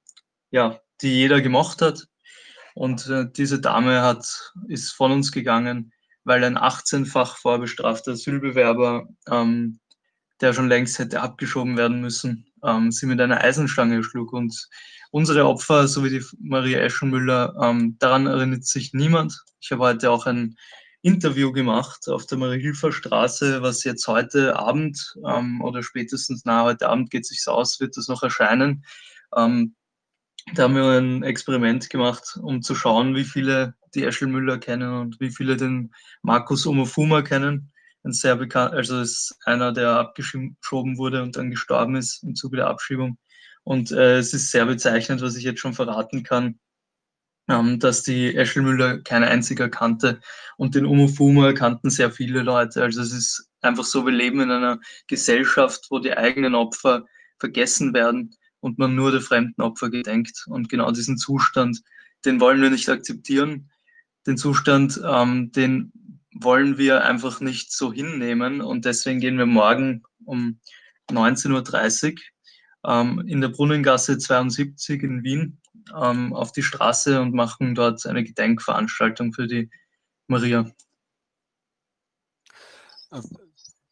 ja, 0.51 0.81
die 1.03 1.15
jeder 1.15 1.41
gemocht 1.41 1.83
hat. 1.83 2.07
Und 2.75 3.09
äh, 3.09 3.27
diese 3.31 3.61
Dame 3.61 4.03
hat, 4.03 4.53
ist 4.69 4.93
von 4.93 5.11
uns 5.11 5.33
gegangen 5.33 5.93
weil 6.27 6.43
ein 6.43 6.59
18-fach 6.59 7.37
vorbestrafter 7.37 8.13
Asylbewerber, 8.13 9.09
ähm, 9.31 9.79
der 10.41 10.53
schon 10.53 10.69
längst 10.69 10.99
hätte 10.99 11.23
abgeschoben 11.23 11.77
werden 11.77 12.01
müssen, 12.01 12.53
ähm, 12.65 12.91
sie 12.91 13.07
mit 13.07 13.21
einer 13.21 13.41
Eisenstange 13.41 14.03
schlug. 14.03 14.33
Und 14.33 14.69
unsere 15.13 15.47
Opfer, 15.47 15.87
so 15.87 16.05
wie 16.05 16.11
die 16.11 16.25
Maria 16.41 16.81
Eschenmüller, 16.81 17.55
ähm, 17.63 17.97
daran 18.01 18.27
erinnert 18.27 18.65
sich 18.65 18.93
niemand. 18.93 19.41
Ich 19.61 19.71
habe 19.71 19.85
heute 19.85 20.11
auch 20.11 20.27
ein 20.27 20.57
Interview 21.01 21.53
gemacht 21.53 22.09
auf 22.09 22.27
der 22.27 22.39
Marie-Hilfer 22.39 22.91
Straße, 22.91 23.63
was 23.63 23.85
jetzt 23.85 24.09
heute 24.09 24.59
Abend 24.59 25.15
ähm, 25.25 25.61
oder 25.63 25.85
spätestens 25.85 26.43
na 26.45 26.65
heute 26.65 26.89
Abend 26.89 27.11
geht 27.11 27.23
es 27.23 27.29
sich 27.29 27.47
aus, 27.47 27.79
wird 27.79 27.97
das 27.97 28.09
noch 28.09 28.25
erscheinen. 28.25 28.85
Ähm, 29.37 29.77
da 30.55 30.65
haben 30.65 30.77
wir 30.77 30.85
ein 30.85 31.23
Experiment 31.23 31.91
gemacht, 31.91 32.39
um 32.41 32.63
zu 32.63 32.75
schauen, 32.75 33.15
wie 33.17 33.25
viele 33.25 33.75
die 33.95 34.05
Eschel 34.05 34.29
Müller 34.29 34.59
kennen 34.59 34.93
und 34.93 35.21
wie 35.21 35.31
viele 35.31 35.57
den 35.57 35.93
Markus 36.23 36.67
Omofuma 36.67 37.23
kennen. 37.23 37.73
Ein 38.05 38.13
sehr 38.13 38.37
bekannt, 38.37 38.73
also 38.73 39.01
ist 39.01 39.37
einer, 39.45 39.73
der 39.73 39.91
abgeschoben 39.91 40.99
wurde 40.99 41.23
und 41.23 41.37
dann 41.37 41.51
gestorben 41.51 41.97
ist 41.97 42.23
im 42.23 42.37
Zuge 42.37 42.59
der 42.59 42.69
Abschiebung. 42.69 43.19
Und 43.65 43.91
äh, 43.91 44.19
es 44.19 44.33
ist 44.33 44.53
sehr 44.53 44.67
bezeichnend, 44.67 45.21
was 45.23 45.37
ich 45.37 45.43
jetzt 45.43 45.59
schon 45.61 45.75
verraten 45.75 46.23
kann, 46.23 46.61
ähm, 47.49 47.81
dass 47.81 48.05
die 48.05 48.37
Eschel 48.37 48.63
Müller 48.63 48.99
kein 48.99 49.25
einziger 49.25 49.69
kannte 49.69 50.21
und 50.57 50.77
den 50.77 50.87
Omofuma 50.87 51.53
kannten 51.53 51.91
sehr 51.91 52.13
viele 52.13 52.43
Leute. 52.43 52.83
Also 52.83 53.03
es 53.03 53.13
ist 53.13 53.51
einfach 53.63 53.85
so, 53.85 54.07
wir 54.07 54.13
leben 54.13 54.41
in 54.41 54.53
einer 54.53 54.79
Gesellschaft, 55.09 55.87
wo 55.91 55.99
die 55.99 56.17
eigenen 56.17 56.55
Opfer 56.55 57.07
vergessen 57.41 57.93
werden 57.93 58.37
und 58.61 58.79
man 58.79 58.95
nur 58.95 59.13
der 59.13 59.21
fremden 59.21 59.63
Opfer 59.63 59.91
gedenkt. 59.91 60.45
Und 60.49 60.69
genau 60.69 60.91
diesen 60.91 61.19
Zustand, 61.19 61.83
den 62.25 62.41
wollen 62.41 62.63
wir 62.63 62.71
nicht 62.71 62.89
akzeptieren. 62.89 63.71
Den 64.27 64.37
Zustand, 64.37 65.01
ähm, 65.05 65.53
den 65.53 65.93
wollen 66.35 66.79
wir 66.79 67.05
einfach 67.05 67.41
nicht 67.41 67.73
so 67.73 67.93
hinnehmen. 67.93 68.61
Und 68.61 68.85
deswegen 68.85 69.21
gehen 69.21 69.39
wir 69.39 69.47
morgen 69.47 70.03
um 70.25 70.61
19.30 71.11 72.15
Uhr 72.15 72.21
ähm, 72.87 73.25
in 73.27 73.41
der 73.41 73.49
Brunnengasse 73.49 74.19
72 74.19 75.03
in 75.03 75.23
Wien 75.23 75.61
ähm, 75.95 76.33
auf 76.33 76.53
die 76.53 76.63
Straße 76.63 77.21
und 77.21 77.35
machen 77.35 77.75
dort 77.75 78.05
eine 78.07 78.25
Gedenkveranstaltung 78.25 79.33
für 79.33 79.47
die 79.47 79.71
Maria. 80.29 80.71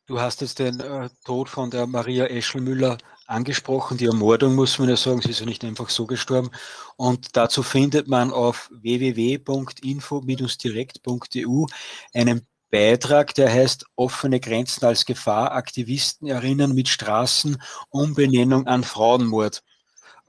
Du 0.06 0.20
hast 0.20 0.42
jetzt 0.42 0.58
den 0.58 0.80
äh, 0.80 1.08
Tod 1.24 1.48
von 1.48 1.70
der 1.70 1.86
Maria 1.86 2.26
Eschelmüller 2.26 2.98
angesprochen. 3.26 3.96
Die 3.96 4.04
Ermordung 4.04 4.54
muss 4.54 4.78
man 4.78 4.90
ja 4.90 4.98
sagen, 4.98 5.22
sie 5.22 5.30
ist 5.30 5.40
ja 5.40 5.46
nicht 5.46 5.64
einfach 5.64 5.88
so 5.88 6.06
gestorben. 6.06 6.50
Und 6.96 7.38
dazu 7.38 7.62
findet 7.62 8.06
man 8.06 8.30
auf 8.30 8.68
www.info-direkt.eu 8.70 11.64
einen 12.12 12.46
Beitrag, 12.70 13.34
der 13.34 13.50
heißt 13.50 13.86
Offene 13.96 14.40
Grenzen 14.40 14.84
als 14.84 15.06
Gefahr, 15.06 15.52
Aktivisten 15.52 16.28
erinnern 16.28 16.74
mit 16.74 16.88
Straßen, 16.88 17.56
Umbenennung 17.88 18.66
an 18.66 18.84
Frauenmord. 18.84 19.62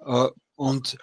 Äh, 0.05 0.29
und 0.55 0.97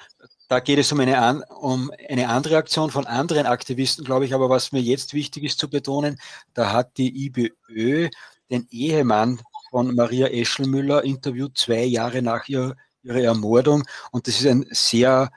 da 0.48 0.60
geht 0.60 0.78
es 0.78 0.90
um 0.92 1.00
eine, 1.00 1.44
um 1.60 1.90
eine 2.08 2.28
andere 2.28 2.56
Aktion 2.56 2.90
von 2.90 3.06
anderen 3.06 3.44
Aktivisten, 3.44 4.04
glaube 4.04 4.24
ich. 4.24 4.32
Aber 4.32 4.48
was 4.48 4.72
mir 4.72 4.80
jetzt 4.80 5.12
wichtig 5.12 5.44
ist 5.44 5.58
zu 5.58 5.68
betonen, 5.68 6.18
da 6.54 6.72
hat 6.72 6.96
die 6.96 7.26
IBÖ 7.26 8.08
den 8.52 8.68
Ehemann 8.70 9.40
von 9.70 9.94
Maria 9.94 10.28
Eschelmüller 10.28 11.02
interviewt, 11.02 11.58
zwei 11.58 11.84
Jahre 11.84 12.22
nach 12.22 12.46
ihr, 12.48 12.76
ihrer 13.02 13.22
Ermordung. 13.22 13.84
Und 14.12 14.28
das 14.28 14.40
ist 14.40 14.46
ein 14.46 14.66
sehr 14.70 15.32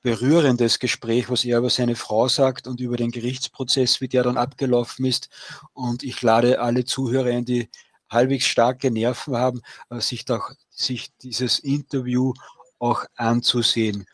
berührendes 0.00 0.78
Gespräch, 0.78 1.28
was 1.28 1.44
er 1.44 1.58
über 1.58 1.70
seine 1.70 1.96
Frau 1.96 2.28
sagt 2.28 2.66
und 2.68 2.80
über 2.80 2.96
den 2.96 3.10
Gerichtsprozess, 3.10 4.00
wie 4.00 4.08
der 4.08 4.22
dann 4.22 4.36
abgelaufen 4.36 5.04
ist. 5.04 5.28
Und 5.72 6.02
ich 6.02 6.22
lade 6.22 6.60
alle 6.60 6.84
Zuhörer 6.84 7.30
ein, 7.30 7.44
die 7.44 7.68
halbwegs 8.08 8.46
starke 8.46 8.90
Nerven 8.90 9.36
haben, 9.36 9.60
äh, 9.90 10.00
sich, 10.00 10.24
doch, 10.24 10.52
sich 10.70 11.10
dieses 11.18 11.58
Interview 11.58 12.32
auch 12.78 13.04
anzusehen. 13.16 14.06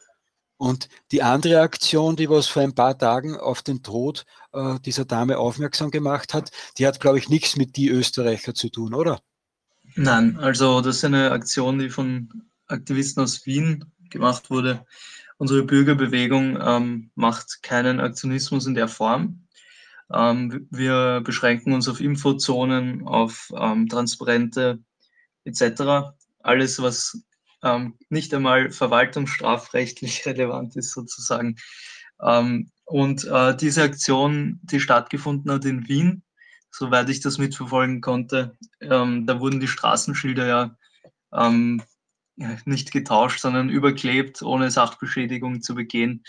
Und 0.56 0.88
die 1.10 1.22
andere 1.22 1.60
Aktion, 1.60 2.16
die 2.16 2.30
was 2.30 2.46
vor 2.46 2.62
ein 2.62 2.74
paar 2.74 2.96
Tagen 2.96 3.36
auf 3.36 3.62
den 3.62 3.82
Tod 3.82 4.24
äh, 4.52 4.78
dieser 4.80 5.04
Dame 5.04 5.38
aufmerksam 5.38 5.90
gemacht 5.90 6.32
hat, 6.32 6.50
die 6.78 6.86
hat, 6.86 7.00
glaube 7.00 7.18
ich, 7.18 7.28
nichts 7.28 7.56
mit 7.56 7.76
die 7.76 7.88
Österreicher 7.88 8.54
zu 8.54 8.68
tun, 8.68 8.94
oder? 8.94 9.20
Nein, 9.96 10.38
also 10.38 10.80
das 10.80 10.96
ist 10.96 11.04
eine 11.04 11.30
Aktion, 11.32 11.78
die 11.78 11.90
von 11.90 12.28
Aktivisten 12.66 13.22
aus 13.22 13.46
Wien 13.46 13.84
gemacht 14.10 14.50
wurde. 14.50 14.84
Unsere 15.36 15.64
Bürgerbewegung 15.64 16.58
ähm, 16.60 17.10
macht 17.14 17.62
keinen 17.62 18.00
Aktionismus 18.00 18.66
in 18.66 18.74
der 18.74 18.88
Form. 18.88 19.44
Ähm, 20.12 20.66
wir 20.70 21.20
beschränken 21.24 21.72
uns 21.72 21.88
auf 21.88 22.00
Infozonen, 22.00 23.06
auf 23.06 23.52
ähm, 23.56 23.88
Transparente 23.88 24.78
etc. 25.44 26.14
Alles, 26.42 26.80
was 26.80 27.20
ähm, 27.64 27.96
nicht 28.10 28.32
einmal 28.34 28.70
verwaltungsstrafrechtlich 28.70 30.24
relevant 30.26 30.76
ist 30.76 30.92
sozusagen. 30.92 31.56
Ähm, 32.22 32.70
und 32.84 33.24
äh, 33.24 33.56
diese 33.56 33.82
Aktion, 33.82 34.60
die 34.62 34.78
stattgefunden 34.78 35.50
hat 35.50 35.64
in 35.64 35.88
Wien, 35.88 36.22
soweit 36.70 37.08
ich 37.08 37.20
das 37.20 37.38
mitverfolgen 37.38 38.00
konnte, 38.00 38.56
ähm, 38.80 39.26
da 39.26 39.40
wurden 39.40 39.60
die 39.60 39.68
Straßenschilder 39.68 40.46
ja 40.46 40.76
ähm, 41.32 41.82
nicht 42.64 42.92
getauscht, 42.92 43.40
sondern 43.40 43.70
überklebt, 43.70 44.42
ohne 44.42 44.70
Sachbeschädigung 44.70 45.62
zu 45.62 45.74
begehen. 45.74 46.24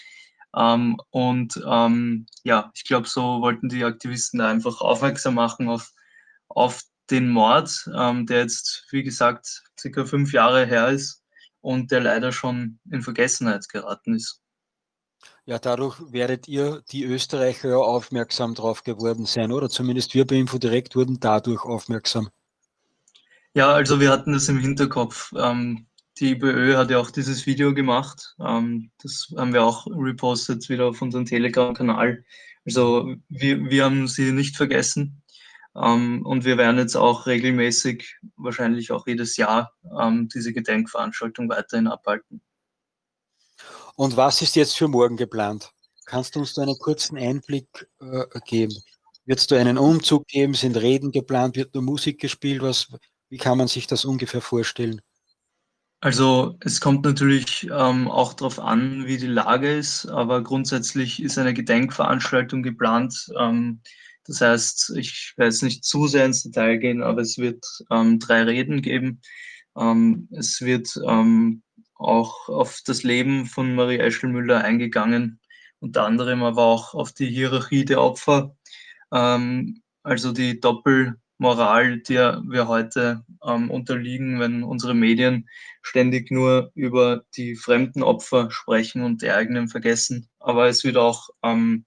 Ähm, 0.55 0.97
und 1.09 1.61
ähm, 1.67 2.27
ja, 2.43 2.71
ich 2.75 2.85
glaube, 2.85 3.09
so 3.09 3.41
wollten 3.41 3.67
die 3.67 3.83
Aktivisten 3.83 4.39
da 4.39 4.49
einfach 4.49 4.79
aufmerksam 4.79 5.35
machen 5.35 5.67
auf, 5.67 5.91
auf 6.47 6.83
den 7.09 7.29
Mord, 7.29 7.89
ähm, 7.93 8.25
der 8.25 8.39
jetzt, 8.39 8.87
wie 8.91 9.03
gesagt, 9.03 9.63
circa 9.77 10.05
fünf 10.05 10.31
Jahre 10.31 10.65
her 10.65 10.89
ist 10.89 11.24
und 11.65 11.89
der 11.89 11.99
leider 11.99 12.31
schon 12.31 12.77
in 12.91 13.01
Vergessenheit 13.01 13.67
geraten 13.69 14.13
ist. 14.13 14.39
Ja, 15.45 15.57
dadurch 15.57 15.99
werdet 16.11 16.47
ihr, 16.47 16.83
die 16.91 17.03
Österreicher, 17.03 17.69
ja 17.69 17.77
aufmerksam 17.77 18.53
drauf 18.53 18.83
geworden 18.83 19.25
sein, 19.25 19.51
oder? 19.51 19.67
Zumindest 19.67 20.13
wir 20.13 20.27
bei 20.27 20.35
Infodirekt 20.35 20.95
wurden 20.95 21.19
dadurch 21.19 21.65
aufmerksam. 21.65 22.29
Ja, 23.55 23.71
also 23.71 23.99
wir 23.99 24.11
hatten 24.11 24.33
das 24.33 24.47
im 24.47 24.59
Hinterkopf. 24.59 25.33
Ähm, 25.35 25.87
die 26.19 26.31
IBÖ 26.31 26.75
hat 26.75 26.91
ja 26.91 26.99
auch 26.99 27.09
dieses 27.09 27.47
Video 27.47 27.73
gemacht. 27.73 28.35
Ähm, 28.39 28.91
das 29.01 29.33
haben 29.35 29.53
wir 29.53 29.63
auch 29.63 29.87
repostet 29.87 30.69
wieder 30.69 30.85
auf 30.85 31.01
unserem 31.01 31.25
Telegram-Kanal. 31.25 32.23
Also 32.63 33.15
wir, 33.29 33.69
wir 33.71 33.85
haben 33.85 34.07
sie 34.07 34.31
nicht 34.31 34.55
vergessen. 34.55 35.23
Ähm, 35.75 36.25
und 36.25 36.45
wir 36.45 36.57
werden 36.57 36.77
jetzt 36.77 36.95
auch 36.95 37.25
regelmäßig, 37.25 38.17
wahrscheinlich 38.37 38.91
auch 38.91 39.07
jedes 39.07 39.37
Jahr, 39.37 39.73
ähm, 39.99 40.29
diese 40.33 40.53
Gedenkveranstaltung 40.53 41.49
weiterhin 41.49 41.87
abhalten. 41.87 42.41
Und 43.95 44.17
was 44.17 44.41
ist 44.41 44.55
jetzt 44.55 44.77
für 44.77 44.87
morgen 44.87 45.17
geplant? 45.17 45.71
Kannst 46.05 46.35
du 46.35 46.39
uns 46.39 46.53
da 46.53 46.61
einen 46.61 46.77
kurzen 46.77 47.17
Einblick 47.17 47.87
äh, 47.99 48.25
geben? 48.45 48.75
Wird 49.25 49.39
es 49.39 49.47
da 49.47 49.57
einen 49.57 49.77
Umzug 49.77 50.27
geben? 50.27 50.53
Sind 50.53 50.77
Reden 50.77 51.11
geplant? 51.11 51.55
Wird 51.55 51.73
nur 51.73 51.83
Musik 51.83 52.19
gespielt? 52.19 52.61
Was, 52.61 52.87
wie 53.29 53.37
kann 53.37 53.57
man 53.57 53.67
sich 53.67 53.87
das 53.87 54.05
ungefähr 54.05 54.41
vorstellen? 54.41 55.01
Also 56.01 56.57
es 56.59 56.81
kommt 56.81 57.03
natürlich 57.03 57.67
ähm, 57.71 58.07
auch 58.07 58.33
darauf 58.33 58.59
an, 58.59 59.07
wie 59.07 59.17
die 59.17 59.25
Lage 59.25 59.73
ist, 59.73 60.05
aber 60.05 60.43
grundsätzlich 60.43 61.23
ist 61.23 61.39
eine 61.39 61.53
Gedenkveranstaltung 61.53 62.61
geplant. 62.61 63.31
Ähm, 63.39 63.81
das 64.27 64.41
heißt, 64.41 64.93
ich 64.97 65.33
werde 65.37 65.51
jetzt 65.51 65.63
nicht 65.63 65.83
zu 65.83 66.07
sehr 66.07 66.25
ins 66.25 66.43
Detail 66.43 66.77
gehen, 66.77 67.03
aber 67.03 67.21
es 67.21 67.37
wird 67.37 67.65
ähm, 67.91 68.19
drei 68.19 68.43
Reden 68.43 68.81
geben. 68.81 69.21
Ähm, 69.77 70.27
es 70.31 70.61
wird 70.61 70.99
ähm, 71.07 71.61
auch 71.95 72.49
auf 72.49 72.81
das 72.85 73.03
Leben 73.03 73.45
von 73.45 73.75
Marie 73.75 73.99
Eschelmüller 73.99 74.63
eingegangen, 74.63 75.39
unter 75.79 76.03
anderem 76.05 76.43
aber 76.43 76.63
auch 76.63 76.93
auf 76.93 77.13
die 77.13 77.27
Hierarchie 77.27 77.85
der 77.85 78.01
Opfer, 78.01 78.55
ähm, 79.11 79.81
also 80.03 80.31
die 80.31 80.59
Doppelmoral, 80.59 81.99
der 81.99 82.41
wir 82.47 82.67
heute 82.67 83.23
ähm, 83.45 83.69
unterliegen, 83.69 84.39
wenn 84.39 84.63
unsere 84.63 84.93
Medien 84.95 85.47
ständig 85.81 86.31
nur 86.31 86.71
über 86.73 87.23
die 87.35 87.55
fremden 87.55 88.01
Opfer 88.01 88.49
sprechen 88.51 89.03
und 89.03 89.21
die 89.21 89.31
eigenen 89.31 89.67
vergessen. 89.67 90.27
Aber 90.39 90.67
es 90.67 90.83
wird 90.83 90.97
auch 90.97 91.29
ähm, 91.43 91.85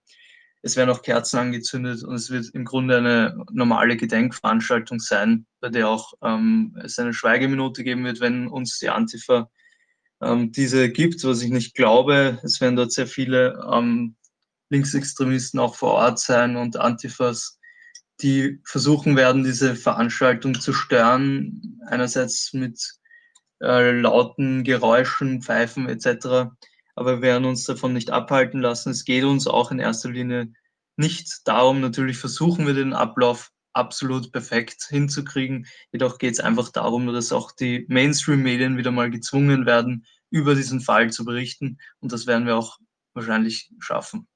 es 0.62 0.76
werden 0.76 0.90
auch 0.90 1.02
Kerzen 1.02 1.38
angezündet 1.38 2.02
und 2.02 2.14
es 2.14 2.30
wird 2.30 2.50
im 2.54 2.64
Grunde 2.64 2.96
eine 2.96 3.44
normale 3.52 3.96
Gedenkveranstaltung 3.96 4.98
sein, 4.98 5.46
bei 5.60 5.68
der 5.68 5.88
auch 5.88 6.14
ähm, 6.22 6.76
es 6.82 6.98
eine 6.98 7.12
Schweigeminute 7.12 7.84
geben 7.84 8.04
wird, 8.04 8.20
wenn 8.20 8.48
uns 8.48 8.78
die 8.78 8.88
Antifa 8.88 9.50
ähm, 10.20 10.50
diese 10.50 10.90
gibt, 10.90 11.22
was 11.24 11.42
ich 11.42 11.50
nicht 11.50 11.74
glaube. 11.74 12.40
Es 12.42 12.60
werden 12.60 12.76
dort 12.76 12.92
sehr 12.92 13.06
viele 13.06 13.64
ähm, 13.72 14.16
Linksextremisten 14.70 15.60
auch 15.60 15.76
vor 15.76 15.92
Ort 15.92 16.18
sein 16.18 16.56
und 16.56 16.76
Antifas, 16.76 17.58
die 18.20 18.60
versuchen 18.64 19.16
werden, 19.16 19.44
diese 19.44 19.76
Veranstaltung 19.76 20.60
zu 20.60 20.72
stören, 20.72 21.80
einerseits 21.86 22.52
mit 22.52 22.80
äh, 23.62 23.92
lauten 23.92 24.64
Geräuschen, 24.64 25.40
Pfeifen 25.40 25.88
etc 25.88 26.50
aber 26.98 27.16
wir 27.16 27.22
werden 27.22 27.44
uns 27.44 27.64
davon 27.64 27.92
nicht 27.92 28.10
abhalten 28.10 28.60
lassen. 28.60 28.90
Es 28.90 29.04
geht 29.04 29.22
uns 29.22 29.46
auch 29.46 29.70
in 29.70 29.78
erster 29.78 30.10
Linie 30.10 30.52
nicht 30.96 31.46
darum, 31.46 31.80
natürlich 31.80 32.18
versuchen 32.18 32.66
wir 32.66 32.74
den 32.74 32.92
Ablauf 32.92 33.52
absolut 33.72 34.32
perfekt 34.32 34.86
hinzukriegen. 34.88 35.68
Jedoch 35.92 36.18
geht 36.18 36.34
es 36.34 36.40
einfach 36.40 36.70
darum, 36.70 37.06
dass 37.12 37.30
auch 37.30 37.52
die 37.52 37.86
Mainstream-Medien 37.88 38.76
wieder 38.76 38.90
mal 38.90 39.10
gezwungen 39.10 39.64
werden, 39.64 40.06
über 40.30 40.56
diesen 40.56 40.80
Fall 40.80 41.12
zu 41.12 41.24
berichten. 41.24 41.78
Und 42.00 42.10
das 42.10 42.26
werden 42.26 42.46
wir 42.46 42.56
auch 42.56 42.78
wahrscheinlich 43.14 43.70
schaffen. 43.78 44.26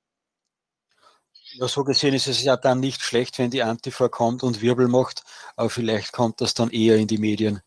Ja, 1.54 1.66
so 1.66 1.82
gesehen 1.82 2.14
ist 2.14 2.28
es 2.28 2.44
ja 2.44 2.56
dann 2.56 2.78
nicht 2.78 3.02
schlecht, 3.02 3.40
wenn 3.40 3.50
die 3.50 3.64
Antifa 3.64 4.08
kommt 4.08 4.44
und 4.44 4.62
Wirbel 4.62 4.86
macht, 4.86 5.24
aber 5.56 5.68
vielleicht 5.68 6.12
kommt 6.12 6.40
das 6.40 6.54
dann 6.54 6.70
eher 6.70 6.96
in 6.96 7.08
die 7.08 7.18
Medien. 7.18 7.60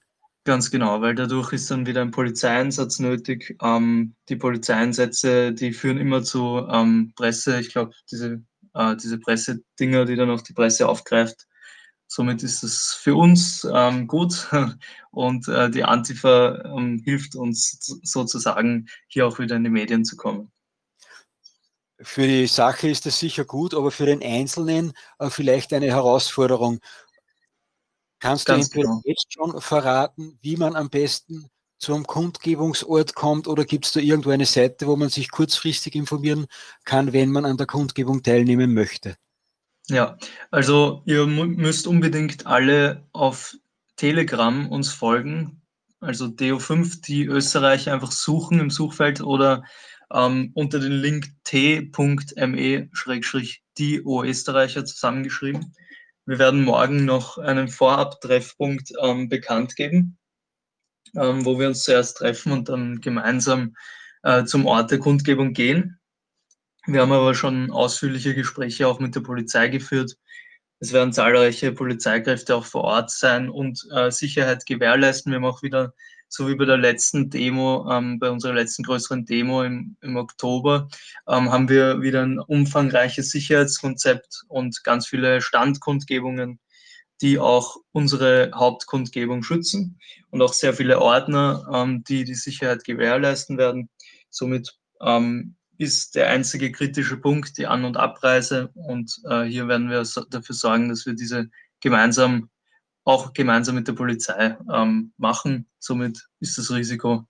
Ganz 0.45 0.69
genau, 0.69 1.01
weil 1.01 1.15
dadurch 1.15 1.53
ist 1.53 1.71
dann 1.71 1.87
wieder 1.87 2.01
ein 2.01 2.11
Polizeieinsatz 2.11 2.99
nötig. 2.99 3.57
Ähm, 3.63 4.13
die 4.29 4.35
Polizeieinsätze, 4.35 5.51
die 5.51 5.73
führen 5.73 5.97
immer 5.97 6.21
zu 6.21 6.67
ähm, 6.69 7.13
Presse, 7.15 7.59
ich 7.59 7.71
glaube, 7.71 7.93
diese, 8.11 8.43
äh, 8.75 8.95
diese 8.95 9.17
Pressedinger, 9.17 10.05
die 10.05 10.15
dann 10.15 10.29
auch 10.29 10.41
die 10.41 10.53
Presse 10.53 10.87
aufgreift. 10.87 11.47
Somit 12.05 12.43
ist 12.43 12.61
es 12.61 12.93
für 13.01 13.15
uns 13.15 13.67
ähm, 13.73 14.05
gut 14.05 14.47
und 15.11 15.47
äh, 15.47 15.71
die 15.71 15.83
Antifa 15.83 16.61
ähm, 16.77 17.01
hilft 17.03 17.35
uns 17.35 17.99
sozusagen, 18.03 18.87
hier 19.07 19.25
auch 19.25 19.39
wieder 19.39 19.55
in 19.55 19.63
die 19.63 19.71
Medien 19.71 20.05
zu 20.05 20.15
kommen. 20.15 20.51
Für 22.01 22.27
die 22.27 22.45
Sache 22.45 22.89
ist 22.89 23.07
es 23.07 23.19
sicher 23.19 23.45
gut, 23.45 23.73
aber 23.73 23.89
für 23.89 24.05
den 24.05 24.21
Einzelnen 24.21 24.93
äh, 25.17 25.31
vielleicht 25.31 25.73
eine 25.73 25.87
Herausforderung. 25.87 26.81
Kannst 28.19 28.45
Ganz 28.45 28.69
du 28.69 28.81
genau. 28.81 29.01
jetzt 29.03 29.33
schon 29.33 29.59
verraten, 29.61 30.37
wie 30.41 30.57
man 30.57 30.75
am 30.75 30.89
besten 30.89 31.49
zum 31.77 32.07
Kundgebungsort 32.07 33.15
kommt 33.15 33.47
oder 33.47 33.65
gibt 33.65 33.85
es 33.85 33.91
da 33.91 33.99
irgendwo 33.99 34.29
eine 34.31 34.45
Seite, 34.45 34.87
wo 34.87 34.95
man 34.95 35.09
sich 35.09 35.29
kurzfristig 35.29 35.95
informieren 35.95 36.45
kann, 36.85 37.13
wenn 37.13 37.31
man 37.31 37.45
an 37.45 37.57
der 37.57 37.67
Kundgebung 37.67 38.23
teilnehmen 38.23 38.73
möchte? 38.73 39.17
Ja, 39.87 40.17
also 40.49 41.03
ihr 41.05 41.27
müsst 41.27 41.85
unbedingt 41.85 42.47
alle 42.47 43.05
auf 43.11 43.55
Telegram 43.97 44.67
uns 44.69 44.91
folgen. 44.91 45.61
Also 45.99 46.25
DO5, 46.25 47.01
die 47.01 47.25
Österreicher 47.25 47.93
einfach 47.93 48.11
suchen 48.11 48.59
im 48.59 48.69
Suchfeld 48.69 49.21
oder 49.21 49.63
ähm, 50.11 50.51
unter 50.53 50.79
den 50.79 50.91
Link 50.91 51.29
t.me-die 51.43 51.91
Österreicher 53.97 54.85
zusammengeschrieben. 54.85 55.75
Wir 56.27 56.39
werden 56.39 56.63
morgen 56.63 57.05
noch 57.05 57.37
einen 57.37 57.67
Vorab-Treffpunkt 57.67 58.93
ähm, 58.99 59.29
bekannt 59.29 59.75
geben, 59.75 60.17
ähm, 61.15 61.45
wo 61.45 61.59
wir 61.59 61.67
uns 61.67 61.83
zuerst 61.83 62.17
treffen 62.17 62.51
und 62.51 62.67
dann 62.67 62.99
gemeinsam 62.99 63.75
äh, 64.23 64.43
zum 64.45 64.65
Ort 64.65 64.89
der 64.89 64.97
Kundgebung 64.97 65.53
gehen. 65.53 65.99
Wir 66.87 67.01
haben 67.01 67.11
aber 67.11 67.35
schon 67.35 67.69
ausführliche 67.69 68.33
Gespräche 68.33 68.87
auch 68.87 68.99
mit 68.99 69.15
der 69.15 69.21
Polizei 69.21 69.67
geführt. 69.67 70.17
Es 70.79 70.93
werden 70.93 71.13
zahlreiche 71.13 71.71
Polizeikräfte 71.71 72.55
auch 72.55 72.65
vor 72.65 72.83
Ort 72.83 73.11
sein 73.11 73.47
und 73.49 73.87
äh, 73.91 74.09
Sicherheit 74.09 74.65
gewährleisten. 74.65 75.31
Wir 75.31 75.37
haben 75.37 75.45
auch 75.45 75.61
wieder 75.61 75.93
so 76.27 76.47
wie 76.47 76.55
bei 76.55 76.65
der 76.65 76.77
letzten 76.77 77.29
Demo, 77.29 77.89
ähm, 77.91 78.19
bei 78.19 78.29
unserer 78.29 78.53
letzten 78.53 78.83
größeren 78.83 79.25
Demo 79.25 79.63
im, 79.63 79.95
im 80.01 80.17
Oktober, 80.17 80.87
ähm, 81.27 81.51
haben 81.51 81.69
wir 81.69 82.01
wieder 82.01 82.23
ein 82.23 82.39
umfangreiches 82.39 83.29
Sicherheitskonzept 83.31 84.43
und 84.47 84.83
ganz 84.83 85.07
viele 85.07 85.41
Standkundgebungen, 85.41 86.59
die 87.21 87.39
auch 87.39 87.77
unsere 87.91 88.51
Hauptkundgebung 88.53 89.43
schützen 89.43 89.99
und 90.31 90.41
auch 90.41 90.53
sehr 90.53 90.73
viele 90.73 91.01
Ordner, 91.01 91.65
ähm, 91.73 92.03
die 92.03 92.23
die 92.25 92.35
Sicherheit 92.35 92.83
gewährleisten 92.83 93.57
werden. 93.57 93.89
Somit 94.29 94.77
ähm, 95.01 95.55
ist 95.77 96.15
der 96.15 96.29
einzige 96.29 96.71
kritische 96.71 97.17
Punkt 97.17 97.57
die 97.57 97.67
An- 97.67 97.85
und 97.85 97.97
Abreise 97.97 98.69
und 98.73 99.21
äh, 99.29 99.43
hier 99.43 99.67
werden 99.67 99.89
wir 99.89 100.03
dafür 100.29 100.55
sorgen, 100.55 100.89
dass 100.89 101.05
wir 101.05 101.13
diese 101.13 101.49
gemeinsam 101.81 102.49
auch 103.05 103.33
gemeinsam 103.33 103.75
mit 103.75 103.87
der 103.87 103.93
Polizei 103.93 104.57
ähm, 104.73 105.13
machen. 105.17 105.67
Somit 105.85 106.27
ist 106.39 106.57
das 106.57 106.71
Risiko 106.71 107.27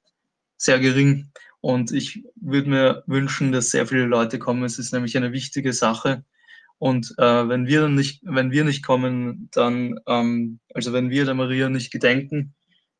sehr 0.57 0.79
gering. 0.79 1.31
Und 1.59 1.91
ich 1.91 2.23
würde 2.35 2.69
mir 2.69 3.03
wünschen, 3.05 3.51
dass 3.51 3.71
sehr 3.71 3.85
viele 3.85 4.05
Leute 4.05 4.39
kommen. 4.39 4.63
Es 4.63 4.79
ist 4.79 4.93
nämlich 4.93 5.17
eine 5.17 5.33
wichtige 5.33 5.73
Sache. 5.73 6.23
Und 6.77 7.13
äh, 7.17 7.49
wenn 7.49 7.67
wir 7.67 7.81
dann 7.81 7.95
nicht, 7.95 8.21
wenn 8.23 8.51
wir 8.51 8.63
nicht 8.63 8.85
kommen, 8.85 9.49
dann, 9.51 9.99
ähm, 10.07 10.59
also 10.73 10.93
wenn 10.93 11.09
wir 11.09 11.25
der 11.25 11.33
Maria 11.33 11.69
nicht 11.69 11.91
gedenken, 11.91 12.53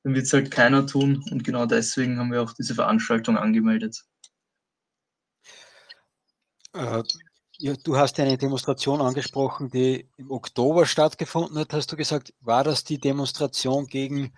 dann 0.03 0.13
wird 0.13 0.25
es 0.25 0.33
halt 0.33 0.51
keiner 0.51 0.85
tun. 0.87 1.23
Und 1.31 1.43
genau 1.43 1.65
deswegen 1.65 2.17
haben 2.17 2.31
wir 2.31 2.41
auch 2.41 2.53
diese 2.53 2.75
Veranstaltung 2.75 3.37
angemeldet. 3.37 4.03
Äh, 6.73 7.03
ja, 7.57 7.73
du 7.83 7.95
hast 7.95 8.19
eine 8.19 8.37
Demonstration 8.37 8.99
angesprochen, 8.99 9.69
die 9.69 10.09
im 10.17 10.31
Oktober 10.31 10.85
stattgefunden 10.85 11.57
hat. 11.57 11.71
Hast 11.71 11.91
du 11.91 11.95
gesagt, 11.95 12.33
war 12.41 12.63
das 12.63 12.83
die 12.83 12.99
Demonstration 12.99 13.87
gegen, 13.87 14.33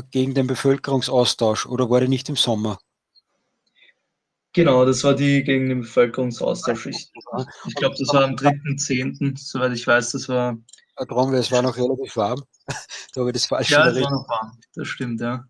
gegen 0.00 0.34
den 0.34 0.46
Bevölkerungsaustausch 0.46 1.66
oder 1.66 1.90
war 1.90 2.00
die 2.00 2.08
nicht 2.08 2.28
im 2.28 2.36
Sommer? 2.36 2.78
Genau, 4.54 4.84
das 4.84 5.02
war 5.02 5.14
die 5.14 5.42
gegen 5.42 5.68
den 5.68 5.80
Bevölkerungsaustausch. 5.80 6.86
Ich, 6.86 7.10
ich 7.66 7.74
glaube, 7.74 7.96
das 7.98 8.08
war 8.12 8.24
am 8.24 8.34
3.10., 8.34 9.38
soweit 9.38 9.72
ich 9.72 9.86
weiß, 9.86 10.12
das 10.12 10.28
war. 10.28 10.58
Darum, 10.96 11.32
es 11.34 11.50
war 11.50 11.62
noch 11.62 11.76
relativ 11.76 12.16
warm. 12.16 12.42
da 12.66 13.20
habe 13.20 13.30
ich 13.30 13.34
das 13.34 13.46
falsch 13.46 13.70
Ja, 13.70 13.88
es 13.88 14.00
war 14.02 14.10
noch 14.10 14.28
warm, 14.28 14.58
das 14.74 14.88
stimmt, 14.88 15.20
ja. 15.20 15.44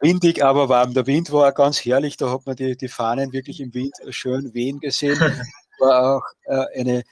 Windig, 0.00 0.44
aber 0.44 0.68
warm. 0.68 0.94
Der 0.94 1.06
Wind 1.06 1.32
war 1.32 1.52
ganz 1.52 1.84
herrlich, 1.84 2.16
da 2.16 2.30
hat 2.30 2.46
man 2.46 2.54
die, 2.54 2.76
die 2.76 2.88
Fahnen 2.88 3.32
wirklich 3.32 3.60
im 3.60 3.74
Wind 3.74 3.94
schön 4.10 4.54
wehen 4.54 4.78
gesehen. 4.78 5.18
war 5.80 6.16
auch 6.16 6.24
äh, 6.44 6.78
eine, 6.78 7.02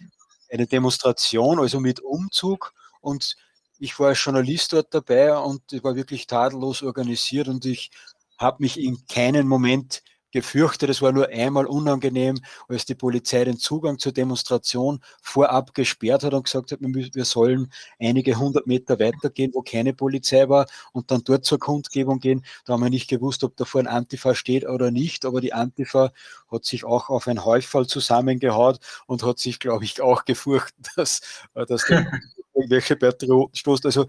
eine 0.51 0.67
Demonstration, 0.67 1.59
also 1.59 1.81
mit 1.81 2.01
Umzug 2.01 2.73
und 3.01 3.37
ich 3.79 3.99
war 3.99 4.09
als 4.09 4.25
Journalist 4.25 4.73
dort 4.73 4.93
dabei 4.95 5.37
und 5.37 5.63
war 5.83 5.95
wirklich 5.97 6.27
tadellos 6.27 6.83
organisiert 6.83 7.49
und 7.49 7.65
ich 7.65 7.91
habe 8.39 8.59
mich 8.61 8.81
in 8.81 9.07
keinen 9.07 9.49
Moment 9.49 10.03
gefürchtet. 10.33 10.91
Es 10.91 11.03
war 11.03 11.13
nur 11.13 11.29
einmal 11.29 11.67
unangenehm, 11.67 12.39
als 12.69 12.85
die 12.85 12.95
Polizei 12.95 13.45
den 13.45 13.59
Zugang 13.59 13.99
zur 13.99 14.13
Demonstration 14.13 15.01
vorab 15.23 15.75
gesperrt 15.75 16.25
hat 16.25 16.35
und 16.35 16.45
gesagt 16.45 16.73
hat, 16.73 16.81
wir 16.81 17.25
sollen 17.25 17.73
einige 17.99 18.39
hundert 18.39 18.67
Meter 18.67 18.99
weitergehen, 18.99 19.53
wo 19.55 19.63
keine 19.63 19.95
Polizei 19.95 20.49
war 20.49 20.67
und 20.93 21.11
dann 21.11 21.23
dort 21.25 21.45
zur 21.45 21.59
Kundgebung 21.59 22.19
gehen. 22.19 22.45
Da 22.65 22.75
haben 22.75 22.83
wir 22.83 22.91
nicht 22.91 23.09
gewusst, 23.09 23.45
ob 23.45 23.57
da 23.57 23.65
vor 23.65 23.81
ein 23.81 23.87
Antifa 23.87 24.35
steht 24.35 24.67
oder 24.67 24.91
nicht, 24.91 25.25
aber 25.25 25.41
die 25.41 25.53
Antifa 25.53 26.13
hat 26.51 26.65
sich 26.65 26.85
auch 26.85 27.09
auf 27.09 27.29
ein 27.29 27.45
Häufall 27.45 27.87
zusammengehaut 27.87 28.79
und 29.07 29.23
hat 29.23 29.39
sich, 29.39 29.59
glaube 29.59 29.85
ich, 29.85 30.01
auch 30.01 30.25
gefurcht, 30.25 30.75
dass, 30.97 31.21
dass 31.55 31.85
da 31.87 32.05
irgendwelche 32.55 32.97
Patrioten 32.97 33.55
stoßt. 33.55 33.87
Also 33.87 34.07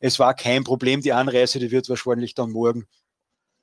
es 0.00 0.18
war 0.18 0.34
kein 0.34 0.64
Problem. 0.64 1.00
Die 1.00 1.12
Anreise, 1.12 1.58
die 1.58 1.70
wird 1.70 1.88
wahrscheinlich 1.88 2.34
dann 2.34 2.52
morgen 2.52 2.86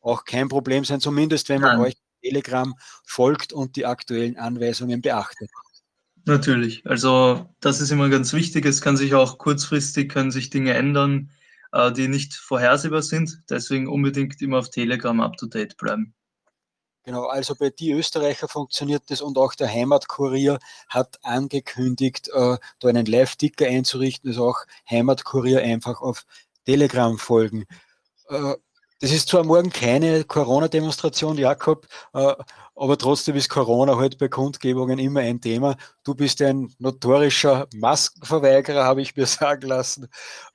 auch 0.05 0.25
kein 0.25 0.47
Problem 0.47 0.85
sein, 0.85 0.99
zumindest 0.99 1.49
wenn 1.49 1.61
man 1.61 1.77
Nein. 1.77 1.87
euch 1.87 1.93
Telegram 2.21 2.73
folgt 3.05 3.53
und 3.53 3.75
die 3.75 3.85
aktuellen 3.85 4.37
Anweisungen 4.37 5.01
beachtet. 5.01 5.49
Natürlich, 6.25 6.85
also 6.85 7.47
das 7.59 7.81
ist 7.81 7.91
immer 7.91 8.09
ganz 8.09 8.33
wichtig. 8.33 8.65
Es 8.65 8.81
kann 8.81 8.97
sich 8.97 9.13
auch 9.13 9.37
kurzfristig 9.37 10.11
können 10.11 10.31
sich 10.31 10.49
Dinge 10.49 10.73
ändern, 10.73 11.29
äh, 11.71 11.91
die 11.91 12.07
nicht 12.07 12.33
vorhersehbar 12.33 13.03
sind. 13.03 13.43
Deswegen 13.49 13.87
unbedingt 13.87 14.41
immer 14.41 14.57
auf 14.59 14.71
Telegram 14.71 15.19
up 15.19 15.37
to 15.37 15.45
date 15.45 15.77
bleiben. 15.77 16.15
Genau, 17.03 17.27
also 17.27 17.53
bei 17.53 17.69
die 17.69 17.91
Österreicher 17.91 18.47
funktioniert 18.47 19.03
das 19.11 19.21
und 19.21 19.37
auch 19.37 19.53
der 19.53 19.71
Heimatkurier 19.71 20.57
hat 20.89 21.19
angekündigt, 21.23 22.29
äh, 22.33 22.57
da 22.79 22.87
einen 22.87 23.05
Live-Ticker 23.05 23.67
einzurichten, 23.67 24.31
also 24.31 24.49
auch 24.49 24.65
Heimatkurier 24.89 25.61
einfach 25.61 26.01
auf 26.01 26.25
Telegram 26.65 27.19
folgen. 27.19 27.65
Äh, 28.29 28.55
das 29.01 29.11
ist 29.11 29.29
zwar 29.29 29.43
morgen 29.43 29.69
keine 29.71 30.23
Corona-Demonstration, 30.23 31.37
Jakob, 31.37 31.87
äh, 32.13 32.33
aber 32.75 32.97
trotzdem 32.97 33.35
ist 33.35 33.49
Corona 33.49 33.97
halt 33.97 34.17
bei 34.17 34.27
Kundgebungen 34.27 34.99
immer 34.99 35.21
ein 35.21 35.41
Thema. 35.41 35.77
Du 36.03 36.15
bist 36.15 36.41
ein 36.41 36.73
notorischer 36.79 37.67
Maskenverweigerer, 37.75 38.83
habe 38.83 39.01
ich 39.01 39.15
mir 39.15 39.25
sagen 39.25 39.67
lassen. 39.67 40.07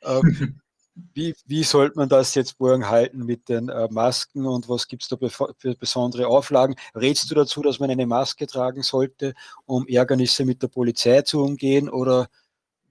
Ähm, 0.03 0.61
wie, 1.14 1.35
wie 1.46 1.62
sollte 1.62 1.96
man 1.96 2.09
das 2.09 2.35
jetzt 2.35 2.59
morgen 2.61 2.88
halten 2.88 3.24
mit 3.24 3.48
den 3.48 3.68
äh, 3.68 3.88
Masken 3.90 4.46
und 4.46 4.68
was 4.68 4.88
gibt 4.88 5.03
es 5.03 5.09
da 5.09 5.16
für 5.59 5.74
besondere 5.76 6.26
Auflagen? 6.26 6.74
Rätst 6.94 7.31
du 7.31 7.35
dazu, 7.35 7.62
dass 7.62 7.79
man 7.79 7.90
eine 7.90 8.07
Maske 8.07 8.46
tragen 8.46 8.83
sollte, 8.83 9.35
um 9.66 9.87
Ärgernisse 9.87 10.44
mit 10.44 10.62
der 10.62 10.68
Polizei 10.68 11.22
zu 11.22 11.42
umgehen? 11.42 11.88
Oder 11.88 12.29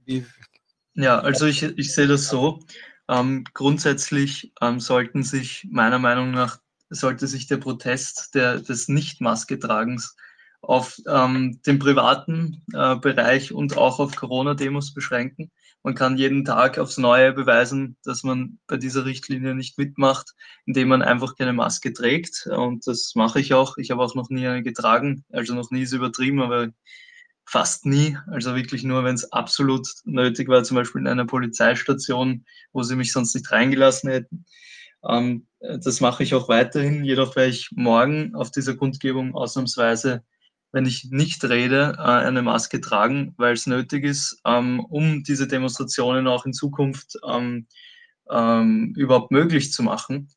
wie? 0.05 0.25
Ja, 0.95 1.19
also 1.19 1.45
ich, 1.45 1.63
ich 1.63 1.93
sehe 1.93 2.07
das 2.07 2.27
so. 2.27 2.59
Ähm, 3.09 3.43
grundsätzlich 3.53 4.53
ähm, 4.61 4.79
sollten 4.79 5.23
sich 5.23 5.67
meiner 5.69 5.99
Meinung 5.99 6.31
nach 6.31 6.59
sollte 6.89 7.27
sich 7.27 7.47
der 7.47 7.57
Protest 7.57 8.33
der, 8.35 8.59
des 8.59 8.87
Nicht-Maske-Tragens 8.87 10.15
auf 10.61 10.99
ähm, 11.07 11.61
den 11.65 11.79
privaten 11.79 12.63
äh, 12.73 12.95
Bereich 12.95 13.53
und 13.53 13.77
auch 13.77 13.99
auf 13.99 14.15
Corona-Demos 14.15 14.93
beschränken. 14.93 15.51
Man 15.83 15.95
kann 15.95 16.17
jeden 16.17 16.43
Tag 16.43 16.77
aufs 16.77 16.97
Neue 16.97 17.31
beweisen, 17.31 17.95
dass 18.03 18.23
man 18.23 18.59
bei 18.67 18.75
dieser 18.75 19.05
Richtlinie 19.05 19.55
nicht 19.55 19.77
mitmacht, 19.77 20.35
indem 20.65 20.89
man 20.89 21.01
einfach 21.01 21.35
keine 21.35 21.53
Maske 21.53 21.93
trägt. 21.93 22.47
Und 22.47 22.85
das 22.85 23.13
mache 23.15 23.39
ich 23.39 23.53
auch. 23.53 23.77
Ich 23.77 23.91
habe 23.91 24.03
auch 24.03 24.15
noch 24.15 24.29
nie 24.29 24.45
eine 24.45 24.61
getragen, 24.61 25.23
also 25.31 25.55
noch 25.55 25.71
nie 25.71 25.83
ist 25.83 25.93
übertrieben, 25.93 26.41
aber 26.41 26.69
fast 27.49 27.85
nie. 27.85 28.15
Also 28.27 28.55
wirklich 28.55 28.83
nur, 28.83 29.03
wenn 29.03 29.15
es 29.15 29.31
absolut 29.31 29.87
nötig 30.05 30.47
war, 30.49 30.63
zum 30.63 30.75
Beispiel 30.75 31.01
in 31.01 31.07
einer 31.07 31.25
Polizeistation, 31.25 32.45
wo 32.73 32.83
sie 32.83 32.95
mich 32.95 33.11
sonst 33.11 33.33
nicht 33.33 33.51
reingelassen 33.51 34.11
hätten. 34.11 34.45
Ähm, 35.07 35.47
das 35.59 35.99
mache 35.99 36.21
ich 36.21 36.35
auch 36.35 36.47
weiterhin. 36.47 37.03
Jedoch 37.03 37.35
werde 37.35 37.49
ich 37.49 37.69
morgen 37.71 38.35
auf 38.35 38.51
dieser 38.51 38.75
Kundgebung 38.75 39.33
ausnahmsweise, 39.33 40.23
wenn 40.71 40.85
ich 40.85 41.07
nicht 41.09 41.43
rede, 41.43 41.95
äh, 41.97 42.01
eine 42.01 42.43
Maske 42.43 42.81
tragen, 42.81 43.33
weil 43.37 43.53
es 43.53 43.65
nötig 43.65 44.03
ist, 44.03 44.39
ähm, 44.45 44.79
um 44.81 45.23
diese 45.23 45.47
Demonstrationen 45.47 46.27
auch 46.27 46.45
in 46.45 46.53
Zukunft 46.53 47.17
ähm, 47.27 47.65
ähm, 48.29 48.93
überhaupt 48.95 49.31
möglich 49.31 49.73
zu 49.73 49.81
machen, 49.81 50.29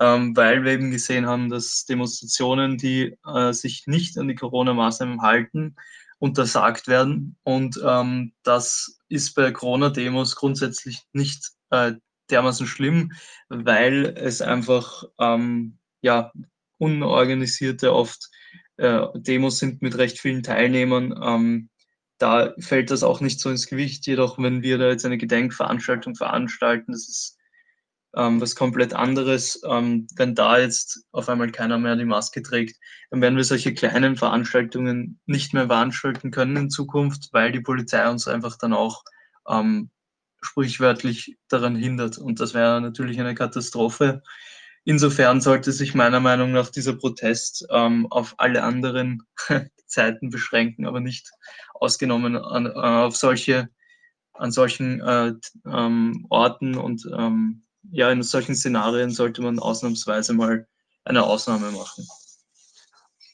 ähm, 0.00 0.36
weil 0.36 0.62
wir 0.62 0.70
eben 0.70 0.92
gesehen 0.92 1.26
haben, 1.26 1.48
dass 1.48 1.84
Demonstrationen, 1.84 2.78
die 2.78 3.16
äh, 3.26 3.52
sich 3.52 3.88
nicht 3.88 4.16
an 4.18 4.28
die 4.28 4.36
Corona-Maßnahmen 4.36 5.20
halten, 5.20 5.74
untersagt 6.20 6.86
werden. 6.86 7.36
Und 7.42 7.80
ähm, 7.84 8.32
das 8.44 8.98
ist 9.08 9.34
bei 9.34 9.50
Corona-Demos 9.50 10.36
grundsätzlich 10.36 11.00
nicht 11.12 11.50
äh, 11.70 11.94
dermaßen 12.30 12.66
schlimm, 12.66 13.12
weil 13.48 14.14
es 14.16 14.40
einfach 14.40 15.02
ähm, 15.18 15.78
ja, 16.02 16.32
unorganisierte 16.78 17.92
oft 17.92 18.30
äh, 18.76 19.06
Demos 19.14 19.58
sind 19.58 19.82
mit 19.82 19.98
recht 19.98 20.20
vielen 20.20 20.42
Teilnehmern. 20.42 21.18
Ähm, 21.22 21.70
da 22.18 22.54
fällt 22.58 22.90
das 22.90 23.02
auch 23.02 23.20
nicht 23.20 23.40
so 23.40 23.50
ins 23.50 23.66
Gewicht. 23.66 24.06
Jedoch, 24.06 24.38
wenn 24.38 24.62
wir 24.62 24.78
da 24.78 24.90
jetzt 24.90 25.06
eine 25.06 25.18
Gedenkveranstaltung 25.18 26.14
veranstalten, 26.14 26.92
das 26.92 27.08
ist 27.08 27.38
ähm, 28.16 28.40
was 28.40 28.54
komplett 28.56 28.94
anderes. 28.94 29.60
Ähm, 29.68 30.06
wenn 30.16 30.34
da 30.34 30.58
jetzt 30.58 31.04
auf 31.12 31.28
einmal 31.28 31.50
keiner 31.50 31.78
mehr 31.78 31.96
die 31.96 32.04
Maske 32.04 32.42
trägt, 32.42 32.76
dann 33.10 33.20
werden 33.20 33.36
wir 33.36 33.44
solche 33.44 33.74
kleinen 33.74 34.16
Veranstaltungen 34.16 35.20
nicht 35.26 35.54
mehr 35.54 35.66
veranstalten 35.66 36.30
können 36.30 36.56
in 36.56 36.70
Zukunft, 36.70 37.28
weil 37.32 37.52
die 37.52 37.60
Polizei 37.60 38.08
uns 38.08 38.26
einfach 38.28 38.56
dann 38.58 38.72
auch 38.72 39.04
ähm, 39.48 39.90
sprichwörtlich 40.42 41.36
daran 41.48 41.76
hindert. 41.76 42.18
Und 42.18 42.40
das 42.40 42.54
wäre 42.54 42.80
natürlich 42.80 43.20
eine 43.20 43.34
Katastrophe. 43.34 44.22
Insofern 44.84 45.40
sollte 45.40 45.72
sich 45.72 45.94
meiner 45.94 46.20
Meinung 46.20 46.52
nach 46.52 46.70
dieser 46.70 46.94
Protest 46.94 47.66
ähm, 47.70 48.06
auf 48.10 48.34
alle 48.38 48.62
anderen 48.62 49.22
Zeiten 49.86 50.30
beschränken, 50.30 50.86
aber 50.86 51.00
nicht 51.00 51.30
ausgenommen 51.74 52.36
an, 52.36 52.66
äh, 52.66 52.70
auf 52.70 53.16
solche, 53.16 53.68
an 54.32 54.52
solchen 54.52 55.00
äh, 55.00 55.34
ähm, 55.66 56.26
Orten 56.30 56.76
und 56.76 57.06
ähm, 57.14 57.62
ja, 57.90 58.10
in 58.10 58.22
solchen 58.22 58.54
Szenarien 58.54 59.10
sollte 59.10 59.42
man 59.42 59.58
ausnahmsweise 59.58 60.32
mal 60.32 60.66
eine 61.04 61.22
Ausnahme 61.22 61.70
machen. 61.70 62.06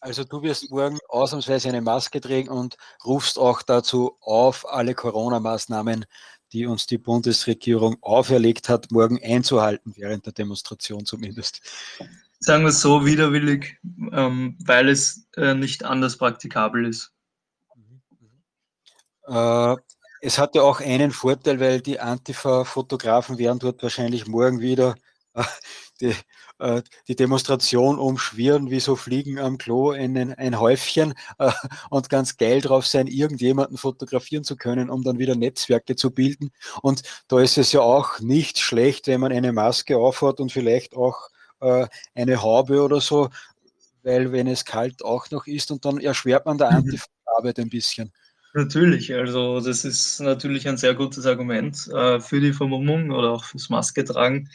Also 0.00 0.24
du 0.24 0.42
wirst 0.42 0.70
morgen 0.70 0.98
ausnahmsweise 1.08 1.68
eine 1.68 1.80
Maske 1.80 2.20
tragen 2.20 2.48
und 2.48 2.76
rufst 3.04 3.38
auch 3.38 3.62
dazu 3.62 4.16
auf, 4.20 4.68
alle 4.68 4.94
Corona-Maßnahmen, 4.94 6.04
die 6.52 6.66
uns 6.66 6.86
die 6.86 6.98
Bundesregierung 6.98 7.96
auferlegt 8.02 8.68
hat, 8.68 8.90
morgen 8.92 9.18
einzuhalten, 9.22 9.94
während 9.96 10.26
der 10.26 10.32
Demonstration 10.32 11.04
zumindest. 11.04 11.60
Sagen 12.38 12.62
wir 12.62 12.68
es 12.68 12.80
so, 12.80 13.04
widerwillig, 13.04 13.78
ähm, 14.12 14.56
weil 14.64 14.88
es 14.88 15.26
äh, 15.36 15.54
nicht 15.54 15.84
anders 15.84 16.16
praktikabel 16.16 16.86
ist. 16.86 17.12
Äh, 19.26 19.76
es 20.26 20.38
hat 20.38 20.56
ja 20.56 20.62
auch 20.62 20.80
einen 20.80 21.12
Vorteil, 21.12 21.60
weil 21.60 21.80
die 21.80 22.00
Antifa-Fotografen 22.00 23.38
werden 23.38 23.60
dort 23.60 23.80
wahrscheinlich 23.80 24.26
morgen 24.26 24.58
wieder 24.58 24.96
äh, 25.34 25.44
die, 26.00 26.16
äh, 26.58 26.82
die, 27.06 27.14
Demonstration 27.14 27.96
umschwirren, 28.00 28.68
wie 28.68 28.80
so 28.80 28.96
Fliegen 28.96 29.38
am 29.38 29.56
Klo 29.56 29.92
in 29.92 30.18
ein, 30.18 30.34
ein 30.34 30.58
Häufchen 30.58 31.14
äh, 31.38 31.52
und 31.90 32.10
ganz 32.10 32.36
geil 32.38 32.60
drauf 32.60 32.88
sein, 32.88 33.06
irgendjemanden 33.06 33.76
fotografieren 33.76 34.42
zu 34.42 34.56
können, 34.56 34.90
um 34.90 35.04
dann 35.04 35.20
wieder 35.20 35.36
Netzwerke 35.36 35.94
zu 35.94 36.10
bilden. 36.10 36.50
Und 36.82 37.02
da 37.28 37.38
ist 37.38 37.56
es 37.56 37.70
ja 37.70 37.82
auch 37.82 38.18
nicht 38.18 38.58
schlecht, 38.58 39.06
wenn 39.06 39.20
man 39.20 39.30
eine 39.32 39.52
Maske 39.52 39.96
aufhat 39.96 40.40
und 40.40 40.50
vielleicht 40.52 40.96
auch 40.96 41.28
eine 42.14 42.42
Haube 42.42 42.82
oder 42.82 43.00
so, 43.00 43.30
weil 44.02 44.30
wenn 44.30 44.46
es 44.46 44.66
kalt 44.66 45.02
auch 45.02 45.30
noch 45.30 45.46
ist 45.46 45.70
und 45.70 45.86
dann 45.86 45.98
erschwert 45.98 46.44
man 46.44 46.58
der 46.58 46.70
mhm. 46.70 46.76
Antifa-Arbeit 46.76 47.58
ein 47.58 47.70
bisschen. 47.70 48.12
Natürlich, 48.56 49.12
also 49.14 49.60
das 49.60 49.84
ist 49.84 50.18
natürlich 50.20 50.66
ein 50.66 50.78
sehr 50.78 50.94
gutes 50.94 51.26
Argument 51.26 51.88
äh, 51.92 52.18
für 52.20 52.40
die 52.40 52.52
Vermummung 52.54 53.10
oder 53.10 53.30
auch 53.30 53.44
fürs 53.44 53.68
Maske 53.68 54.02
tragen. 54.04 54.48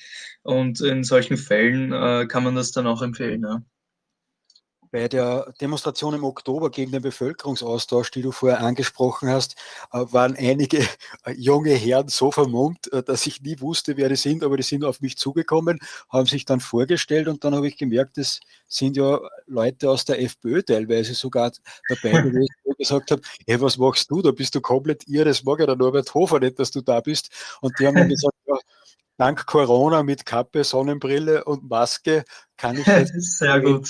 Und 0.43 0.81
in 0.81 1.03
solchen 1.03 1.37
Fällen 1.37 1.93
äh, 1.93 2.25
kann 2.27 2.43
man 2.43 2.55
das 2.55 2.71
dann 2.71 2.87
auch 2.87 3.01
empfehlen. 3.03 3.43
Ja. 3.43 3.61
Bei 4.91 5.07
der 5.07 5.53
Demonstration 5.61 6.13
im 6.13 6.25
Oktober 6.25 6.69
gegen 6.69 6.91
den 6.91 7.01
Bevölkerungsaustausch, 7.01 8.11
die 8.11 8.21
du 8.21 8.31
vorher 8.31 8.59
angesprochen 8.59 9.29
hast, 9.29 9.55
äh, 9.93 9.99
waren 10.11 10.35
einige 10.35 10.79
äh, 11.25 11.31
junge 11.31 11.73
Herren 11.73 12.09
so 12.09 12.31
vermummt, 12.31 12.91
äh, 12.91 13.01
dass 13.01 13.25
ich 13.25 13.41
nie 13.41 13.59
wusste, 13.61 13.95
wer 13.95 14.09
die 14.09 14.17
sind, 14.17 14.43
aber 14.43 14.57
die 14.57 14.63
sind 14.63 14.83
auf 14.83 14.99
mich 14.99 15.17
zugekommen, 15.17 15.79
haben 16.09 16.25
sich 16.25 16.43
dann 16.43 16.59
vorgestellt 16.59 17.29
und 17.29 17.43
dann 17.43 17.55
habe 17.55 17.67
ich 17.67 17.77
gemerkt, 17.77 18.17
es 18.17 18.41
sind 18.67 18.97
ja 18.97 19.19
Leute 19.47 19.89
aus 19.89 20.05
der 20.05 20.21
FPÖ 20.21 20.61
teilweise 20.61 21.13
sogar 21.13 21.51
dabei, 21.87 22.21
die 22.29 22.47
gesagt 22.77 23.11
haben, 23.11 23.21
hey, 23.47 23.61
was 23.61 23.77
machst 23.77 24.09
du? 24.11 24.21
Da 24.21 24.31
bist 24.31 24.55
du 24.55 24.61
komplett 24.61 25.07
irre, 25.07 25.25
das 25.25 25.43
mag 25.43 25.59
ja 25.59 25.67
der 25.67 25.75
Norbert 25.75 26.13
Hofer 26.13 26.39
nicht, 26.39 26.59
dass 26.59 26.71
du 26.71 26.81
da 26.81 26.99
bist. 26.99 27.29
Und 27.61 27.77
die 27.79 27.87
haben 27.87 27.93
mir 27.93 28.07
gesagt, 28.07 28.35
ja, 28.45 28.55
dank 29.17 29.45
Corona 29.45 30.03
mit 30.03 30.25
Kappe, 30.25 30.63
Sonnenbrille 30.63 31.43
und 31.43 31.69
Maske 31.69 32.23
kann 32.57 32.77
ich 32.77 32.85
jetzt. 32.87 33.37
Sehr 33.37 33.59
gut. 33.59 33.89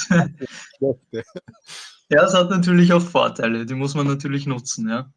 ja, 2.09 2.23
es 2.23 2.33
hat 2.33 2.49
natürlich 2.49 2.91
auch 2.93 3.01
Vorteile, 3.01 3.65
die 3.65 3.75
muss 3.75 3.95
man 3.95 4.07
natürlich 4.07 4.45
nutzen, 4.45 4.89
ja. 4.89 5.11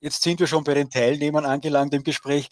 Jetzt 0.00 0.22
sind 0.22 0.38
wir 0.38 0.46
schon 0.46 0.64
bei 0.64 0.74
den 0.74 0.90
Teilnehmern 0.90 1.46
angelangt 1.46 1.94
im 1.94 2.04
Gespräch. 2.04 2.50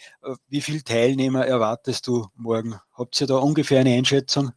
Wie 0.49 0.62
viele 0.62 0.83
Teilnehmer 0.83 1.47
erwartest 1.47 2.07
du 2.07 2.29
morgen? 2.35 2.77
Habt 2.95 3.21
ihr 3.21 3.27
da 3.27 3.37
ungefähr 3.37 3.81
eine 3.81 3.93
Einschätzung? 3.95 4.53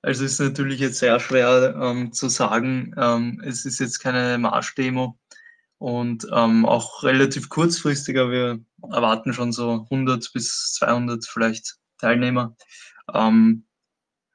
Also 0.00 0.24
es 0.24 0.32
ist 0.32 0.40
natürlich 0.40 0.80
jetzt 0.80 1.00
sehr 1.00 1.20
schwer 1.20 1.74
ähm, 1.78 2.12
zu 2.12 2.30
sagen. 2.30 2.94
Ähm, 2.96 3.42
es 3.44 3.66
ist 3.66 3.80
jetzt 3.80 3.98
keine 3.98 4.38
Marschdemo 4.38 5.18
und 5.78 6.26
ähm, 6.32 6.64
auch 6.64 7.02
relativ 7.02 7.48
kurzfristiger. 7.50 8.30
Wir 8.30 8.60
erwarten 8.92 9.32
schon 9.32 9.52
so 9.52 9.86
100 9.90 10.32
bis 10.32 10.74
200 10.74 11.24
vielleicht 11.26 11.76
Teilnehmer. 11.98 12.56
Ähm, 13.12 13.64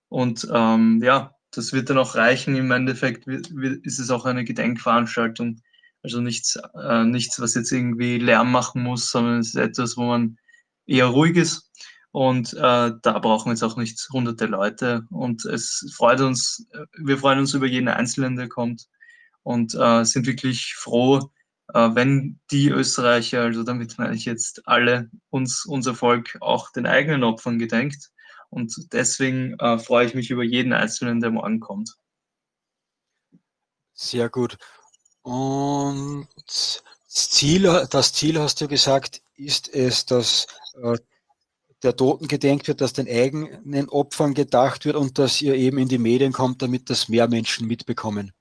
und 0.09 0.47
ähm, 0.53 1.01
ja, 1.03 1.35
das 1.51 1.73
wird 1.73 1.89
dann 1.89 1.97
auch 1.97 2.15
reichen. 2.15 2.55
Im 2.55 2.71
Endeffekt 2.71 3.27
ist 3.27 3.99
es 3.99 4.09
auch 4.09 4.25
eine 4.25 4.43
Gedenkveranstaltung. 4.43 5.61
Also 6.03 6.19
nichts, 6.19 6.59
äh, 6.75 7.03
nichts, 7.03 7.39
was 7.39 7.53
jetzt 7.53 7.71
irgendwie 7.71 8.17
Lärm 8.17 8.51
machen 8.51 8.81
muss, 8.83 9.11
sondern 9.11 9.39
es 9.39 9.49
ist 9.49 9.55
etwas, 9.55 9.97
wo 9.97 10.03
man 10.03 10.37
eher 10.85 11.07
ruhig 11.07 11.35
ist. 11.35 11.71
Und 12.11 12.53
äh, 12.53 12.91
da 13.01 13.19
brauchen 13.19 13.51
jetzt 13.51 13.63
auch 13.63 13.77
nicht 13.77 14.07
hunderte 14.11 14.47
Leute. 14.47 15.05
Und 15.09 15.45
es 15.45 15.93
freut 15.95 16.21
uns, 16.21 16.67
wir 16.97 17.17
freuen 17.17 17.39
uns 17.39 17.53
über 17.53 17.67
jeden 17.67 17.87
Einzelnen, 17.87 18.35
der 18.35 18.49
kommt 18.49 18.87
und 19.43 19.73
äh, 19.75 20.03
sind 20.03 20.27
wirklich 20.27 20.75
froh, 20.75 21.17
äh, 21.17 21.40
wenn 21.73 22.39
die 22.51 22.69
Österreicher, 22.69 23.41
also 23.41 23.63
damit 23.63 23.97
meine 23.97 24.15
ich 24.15 24.25
jetzt 24.25 24.67
alle, 24.67 25.10
uns, 25.29 25.65
unser 25.65 25.95
Volk 25.95 26.38
auch 26.41 26.71
den 26.71 26.86
eigenen 26.86 27.23
Opfern 27.23 27.60
gedenkt. 27.60 28.12
Und 28.49 28.73
deswegen 28.91 29.57
äh, 29.60 29.79
freue 29.79 30.05
ich 30.05 30.13
mich 30.13 30.29
über 30.29 30.43
jeden 30.43 30.73
Einzelnen, 30.73 31.21
der 31.21 31.31
morgen 31.31 31.62
kommt. 31.62 31.95
Sehr 33.93 34.29
gut. 34.29 34.57
Und 35.21 36.27
das 36.43 37.29
Ziel, 37.29 37.88
das 37.89 38.13
Ziel 38.13 38.39
hast 38.39 38.60
du 38.60 38.67
gesagt, 38.67 39.21
ist 39.36 39.73
es, 39.73 40.05
dass 40.05 40.47
äh, 40.81 40.97
der 41.84 41.95
Toten 41.95 42.27
gedenkt 42.27 42.67
wird, 42.67 42.81
dass 42.81 42.93
den 42.93 43.07
eigenen 43.07 43.89
Opfern 43.89 44.34
gedacht 44.34 44.86
wird 44.86 44.95
und 44.95 45.17
dass 45.17 45.41
ihr 45.41 45.55
eben 45.55 45.77
in 45.77 45.88
die 45.88 45.97
Medien 45.97 46.31
kommt, 46.31 46.62
damit 46.62 46.89
das 46.89 47.10
mehr 47.10 47.27
Menschen 47.27 47.67
mitbekommen. 47.67 48.34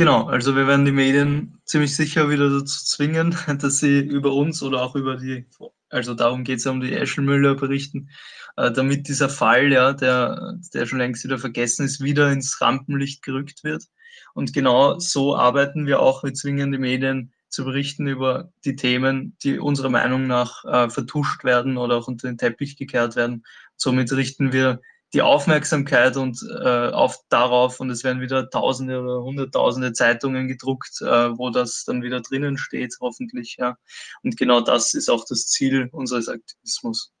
Genau, 0.00 0.28
also 0.28 0.56
wir 0.56 0.66
werden 0.66 0.86
die 0.86 0.92
Medien 0.92 1.60
ziemlich 1.66 1.94
sicher 1.94 2.30
wieder 2.30 2.48
dazu 2.48 2.86
zwingen, 2.86 3.36
dass 3.60 3.80
sie 3.80 3.98
über 3.98 4.32
uns 4.32 4.62
oder 4.62 4.80
auch 4.80 4.96
über 4.96 5.16
die, 5.16 5.44
also 5.90 6.14
darum 6.14 6.42
geht 6.42 6.56
es 6.56 6.64
ja 6.64 6.70
um 6.70 6.80
die 6.80 6.94
Eschenmüller 6.94 7.54
berichten, 7.54 8.08
äh, 8.56 8.72
damit 8.72 9.08
dieser 9.08 9.28
Fall, 9.28 9.70
ja, 9.70 9.92
der, 9.92 10.58
der 10.72 10.86
schon 10.86 11.00
längst 11.00 11.22
wieder 11.22 11.38
vergessen 11.38 11.84
ist, 11.84 12.02
wieder 12.02 12.32
ins 12.32 12.62
Rampenlicht 12.62 13.22
gerückt 13.22 13.62
wird. 13.62 13.84
Und 14.32 14.54
genau 14.54 14.98
so 14.98 15.36
arbeiten 15.36 15.86
wir 15.86 16.00
auch. 16.00 16.24
Wir 16.24 16.32
zwingen 16.32 16.72
die 16.72 16.78
Medien 16.78 17.34
zu 17.50 17.66
berichten 17.66 18.06
über 18.06 18.50
die 18.64 18.76
Themen, 18.76 19.36
die 19.42 19.58
unserer 19.58 19.90
Meinung 19.90 20.26
nach 20.26 20.64
äh, 20.64 20.88
vertuscht 20.88 21.44
werden 21.44 21.76
oder 21.76 21.96
auch 21.96 22.08
unter 22.08 22.26
den 22.26 22.38
Teppich 22.38 22.78
gekehrt 22.78 23.16
werden. 23.16 23.44
Somit 23.76 24.10
richten 24.12 24.54
wir 24.54 24.80
die 25.12 25.22
Aufmerksamkeit 25.22 26.16
und 26.16 26.38
äh, 26.62 26.88
auf 26.90 27.18
darauf 27.28 27.80
und 27.80 27.90
es 27.90 28.04
werden 28.04 28.20
wieder 28.20 28.48
Tausende 28.48 29.00
oder 29.00 29.22
Hunderttausende 29.22 29.92
Zeitungen 29.92 30.46
gedruckt, 30.46 31.00
äh, 31.00 31.36
wo 31.36 31.50
das 31.50 31.84
dann 31.84 32.02
wieder 32.02 32.20
drinnen 32.20 32.58
steht, 32.58 32.96
hoffentlich. 33.00 33.56
Ja. 33.58 33.76
Und 34.22 34.36
genau 34.36 34.60
das 34.60 34.94
ist 34.94 35.10
auch 35.10 35.24
das 35.28 35.46
Ziel 35.48 35.88
unseres 35.92 36.28
Aktivismus. 36.28 37.12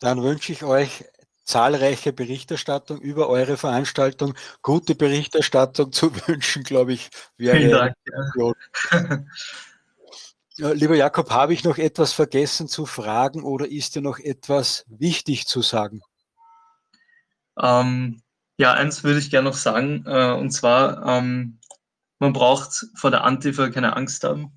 Dann 0.00 0.22
wünsche 0.22 0.52
ich 0.52 0.64
euch 0.64 1.04
zahlreiche 1.44 2.12
Berichterstattung 2.12 3.00
über 3.00 3.28
eure 3.28 3.56
Veranstaltung. 3.56 4.34
Gute 4.62 4.94
Berichterstattung 4.94 5.92
zu 5.92 6.14
wünschen, 6.28 6.62
glaube 6.62 6.92
ich, 6.92 7.10
wäre. 7.36 7.56
Vielen 7.56 7.70
Dank. 7.70 7.94
Ja. 10.58 10.72
Lieber 10.72 10.94
Jakob, 10.94 11.30
habe 11.30 11.54
ich 11.54 11.64
noch 11.64 11.78
etwas 11.78 12.12
vergessen 12.12 12.68
zu 12.68 12.84
fragen 12.84 13.42
oder 13.42 13.66
ist 13.66 13.94
dir 13.94 14.02
noch 14.02 14.18
etwas 14.18 14.84
wichtig 14.86 15.46
zu 15.46 15.62
sagen? 15.62 16.02
Ähm, 17.58 18.22
ja, 18.58 18.74
eins 18.74 19.04
würde 19.04 19.18
ich 19.18 19.30
gerne 19.30 19.48
noch 19.48 19.56
sagen, 19.56 20.04
äh, 20.06 20.32
und 20.32 20.50
zwar, 20.50 21.04
ähm, 21.06 21.58
man 22.18 22.32
braucht 22.32 22.86
vor 22.94 23.10
der 23.10 23.24
Antifa 23.24 23.70
keine 23.70 23.96
Angst 23.96 24.24
haben. 24.24 24.52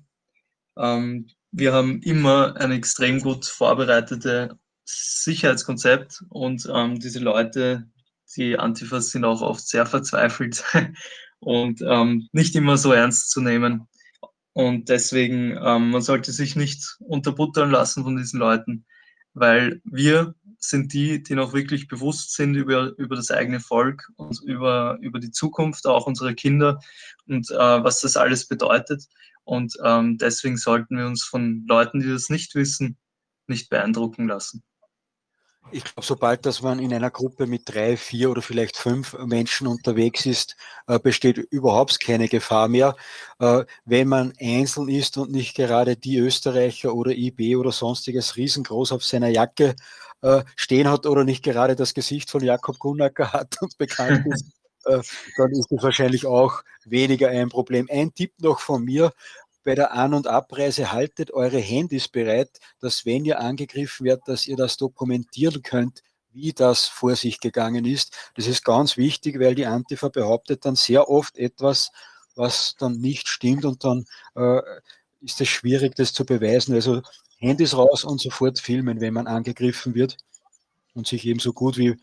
Ähm, 0.78 1.28
wir 1.50 1.72
haben 1.72 2.00
immer 2.02 2.56
eine 2.56 2.74
extrem 2.74 3.20
gut 3.20 3.46
vorbereitete 3.46 4.58
Sicherheitskonzept 4.84 6.22
und 6.28 6.68
ähm, 6.72 7.00
diese 7.00 7.18
Leute, 7.18 7.88
die 8.36 8.58
Antifas 8.58 9.10
sind 9.10 9.24
auch 9.24 9.42
oft 9.42 9.66
sehr 9.66 9.86
verzweifelt 9.86 10.64
und 11.40 11.80
ähm, 11.82 12.28
nicht 12.32 12.54
immer 12.54 12.76
so 12.76 12.92
ernst 12.92 13.30
zu 13.30 13.40
nehmen. 13.40 13.88
Und 14.52 14.88
deswegen, 14.88 15.58
ähm, 15.62 15.90
man 15.90 16.02
sollte 16.02 16.32
sich 16.32 16.56
nicht 16.56 16.96
unterbuttern 17.00 17.70
lassen 17.70 18.04
von 18.04 18.16
diesen 18.16 18.40
Leuten, 18.40 18.86
weil 19.34 19.80
wir 19.84 20.34
sind 20.68 20.92
die, 20.92 21.22
die 21.22 21.34
noch 21.34 21.52
wirklich 21.52 21.88
bewusst 21.88 22.34
sind 22.34 22.54
über, 22.54 22.96
über 22.98 23.16
das 23.16 23.30
eigene 23.30 23.60
Volk 23.60 24.10
und 24.16 24.40
über, 24.42 24.98
über 25.00 25.18
die 25.18 25.30
Zukunft, 25.30 25.86
auch 25.86 26.06
unsere 26.06 26.34
Kinder 26.34 26.80
und 27.26 27.50
äh, 27.50 27.54
was 27.56 28.00
das 28.00 28.16
alles 28.16 28.46
bedeutet. 28.46 29.06
Und 29.44 29.74
ähm, 29.84 30.18
deswegen 30.18 30.56
sollten 30.56 30.98
wir 30.98 31.06
uns 31.06 31.22
von 31.22 31.64
Leuten, 31.68 32.00
die 32.00 32.08
das 32.08 32.30
nicht 32.30 32.54
wissen, 32.54 32.96
nicht 33.46 33.70
beeindrucken 33.70 34.26
lassen. 34.26 34.64
Ich 35.72 35.82
glaube, 35.82 36.06
sobald 36.06 36.46
dass 36.46 36.62
man 36.62 36.78
in 36.78 36.92
einer 36.94 37.10
Gruppe 37.10 37.46
mit 37.46 37.62
drei, 37.66 37.96
vier 37.96 38.30
oder 38.30 38.40
vielleicht 38.40 38.76
fünf 38.76 39.14
Menschen 39.18 39.66
unterwegs 39.66 40.24
ist, 40.24 40.56
äh, 40.86 40.98
besteht 40.98 41.38
überhaupt 41.38 41.98
keine 42.00 42.28
Gefahr 42.28 42.68
mehr. 42.68 42.94
Äh, 43.40 43.64
wenn 43.84 44.08
man 44.08 44.32
einzeln 44.40 44.88
ist 44.88 45.16
und 45.16 45.32
nicht 45.32 45.56
gerade 45.56 45.96
die 45.96 46.18
Österreicher 46.18 46.94
oder 46.94 47.10
IB 47.10 47.56
oder 47.56 47.72
sonstiges 47.72 48.36
riesengroß 48.36 48.92
auf 48.92 49.04
seiner 49.04 49.28
Jacke 49.28 49.74
äh, 50.22 50.44
stehen 50.56 50.88
hat 50.88 51.06
oder 51.06 51.24
nicht 51.24 51.44
gerade 51.44 51.76
das 51.76 51.94
Gesicht 51.94 52.30
von 52.30 52.42
Jakob 52.42 52.78
Gunacker 52.78 53.32
hat 53.32 53.56
und 53.60 53.76
bekannt 53.78 54.26
ist, 54.26 54.52
dann 54.84 55.50
ist 55.50 55.68
das 55.70 55.82
wahrscheinlich 55.82 56.26
auch 56.26 56.62
weniger 56.84 57.28
ein 57.28 57.48
Problem. 57.48 57.88
Ein 57.90 58.14
Tipp 58.14 58.32
noch 58.40 58.60
von 58.60 58.84
mir, 58.84 59.12
bei 59.66 59.74
der 59.74 59.92
An- 59.92 60.14
und 60.14 60.28
Abreise 60.28 60.92
haltet 60.92 61.32
eure 61.32 61.58
Handys 61.58 62.06
bereit, 62.06 62.60
dass 62.78 63.04
wenn 63.04 63.24
ihr 63.24 63.40
angegriffen 63.40 64.06
werdet, 64.06 64.28
dass 64.28 64.46
ihr 64.46 64.56
das 64.56 64.76
dokumentieren 64.76 65.60
könnt, 65.60 66.02
wie 66.32 66.52
das 66.52 66.86
vor 66.86 67.16
sich 67.16 67.40
gegangen 67.40 67.84
ist. 67.84 68.16
Das 68.36 68.46
ist 68.46 68.64
ganz 68.64 68.96
wichtig, 68.96 69.40
weil 69.40 69.56
die 69.56 69.66
Antifa 69.66 70.08
behauptet 70.08 70.64
dann 70.64 70.76
sehr 70.76 71.08
oft 71.08 71.36
etwas, 71.36 71.90
was 72.36 72.76
dann 72.78 73.00
nicht 73.00 73.26
stimmt 73.28 73.64
und 73.64 73.82
dann 73.82 74.04
äh, 74.36 74.60
ist 75.20 75.40
es 75.40 75.48
schwierig, 75.48 75.96
das 75.96 76.12
zu 76.12 76.24
beweisen. 76.24 76.74
Also 76.74 77.02
Handys 77.38 77.76
raus 77.76 78.04
und 78.04 78.20
sofort 78.20 78.58
filmen, 78.58 79.00
wenn 79.00 79.14
man 79.14 79.26
angegriffen 79.26 79.94
wird 79.94 80.16
und 80.94 81.06
sich 81.06 81.26
eben 81.26 81.40
so 81.40 81.52
gut 81.52 81.76
wie 81.76 81.96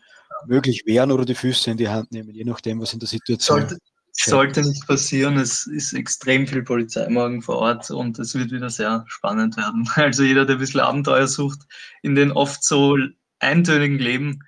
möglich 0.46 0.84
wehren 0.86 1.10
oder 1.10 1.24
die 1.24 1.34
Füße 1.34 1.70
in 1.70 1.76
die 1.76 1.88
Hand 1.88 2.12
nehmen, 2.12 2.30
je 2.30 2.44
nachdem, 2.44 2.80
was 2.80 2.92
in 2.92 3.00
der 3.00 3.08
Situation 3.08 3.60
Sollte, 3.60 3.78
sollte 4.12 4.62
nicht 4.62 4.86
passieren. 4.86 5.36
Es 5.36 5.66
ist 5.66 5.92
extrem 5.92 6.46
viel 6.46 6.62
Polizei 6.62 7.08
morgen 7.08 7.42
vor 7.42 7.56
Ort 7.56 7.90
und 7.90 8.18
es 8.18 8.34
wird 8.34 8.52
wieder 8.52 8.70
sehr 8.70 9.04
spannend 9.08 9.56
werden. 9.56 9.88
Also 9.96 10.22
jeder, 10.22 10.46
der 10.46 10.56
ein 10.56 10.60
bisschen 10.60 10.80
Abenteuer 10.80 11.26
sucht 11.26 11.60
in 12.02 12.14
den 12.14 12.32
oft 12.32 12.62
so 12.62 12.96
eintönigen 13.40 13.98
Leben 13.98 14.40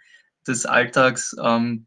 des 0.47 0.66
Alltags, 0.66 1.34
ähm, 1.43 1.87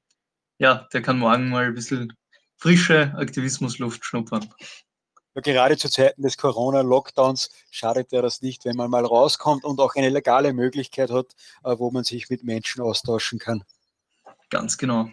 ja, 0.58 0.88
der 0.92 1.02
kann 1.02 1.20
morgen 1.20 1.50
mal 1.50 1.66
ein 1.66 1.76
bisschen 1.76 2.14
frische 2.58 3.14
Aktivismusluft 3.16 4.04
schnuppern. 4.04 4.46
Gerade 5.42 5.78
zu 5.78 5.90
Zeiten 5.90 6.22
des 6.22 6.38
Corona-Lockdowns 6.38 7.50
schadet 7.72 8.12
ja 8.12 8.22
das 8.22 8.42
nicht, 8.42 8.66
wenn 8.66 8.76
man 8.76 8.90
mal 8.90 9.06
rauskommt 9.06 9.64
und 9.64 9.80
auch 9.80 9.96
eine 9.96 10.10
legale 10.10 10.54
Möglichkeit 10.54 11.12
hat, 11.12 11.36
äh, 11.64 11.76
wo 11.78 11.92
man 11.92 12.04
sich 12.04 12.30
mit 12.30 12.44
Menschen 12.44 12.82
austauschen 12.82 13.40
kann. 13.40 13.64
Ganz 14.50 14.78
genau. 14.78 15.10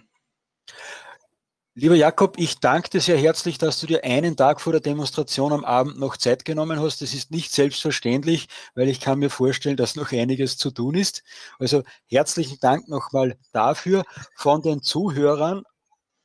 Lieber 1.78 1.94
Jakob, 1.94 2.38
ich 2.38 2.58
danke 2.58 2.88
dir 2.88 3.02
sehr 3.02 3.18
herzlich, 3.18 3.58
dass 3.58 3.78
du 3.80 3.86
dir 3.86 4.02
einen 4.02 4.34
Tag 4.34 4.62
vor 4.62 4.72
der 4.72 4.80
Demonstration 4.80 5.52
am 5.52 5.62
Abend 5.62 5.98
noch 5.98 6.16
Zeit 6.16 6.46
genommen 6.46 6.80
hast. 6.80 7.02
Das 7.02 7.12
ist 7.12 7.30
nicht 7.30 7.52
selbstverständlich, 7.52 8.48
weil 8.74 8.88
ich 8.88 8.98
kann 8.98 9.18
mir 9.18 9.28
vorstellen, 9.28 9.76
dass 9.76 9.94
noch 9.94 10.10
einiges 10.10 10.56
zu 10.56 10.70
tun 10.70 10.94
ist. 10.94 11.22
Also 11.58 11.82
herzlichen 12.06 12.58
Dank 12.60 12.88
nochmal 12.88 13.36
dafür 13.52 14.04
von 14.36 14.62
den 14.62 14.80
Zuhörern 14.80 15.64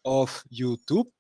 auf 0.04 0.46
YouTube 0.50 1.12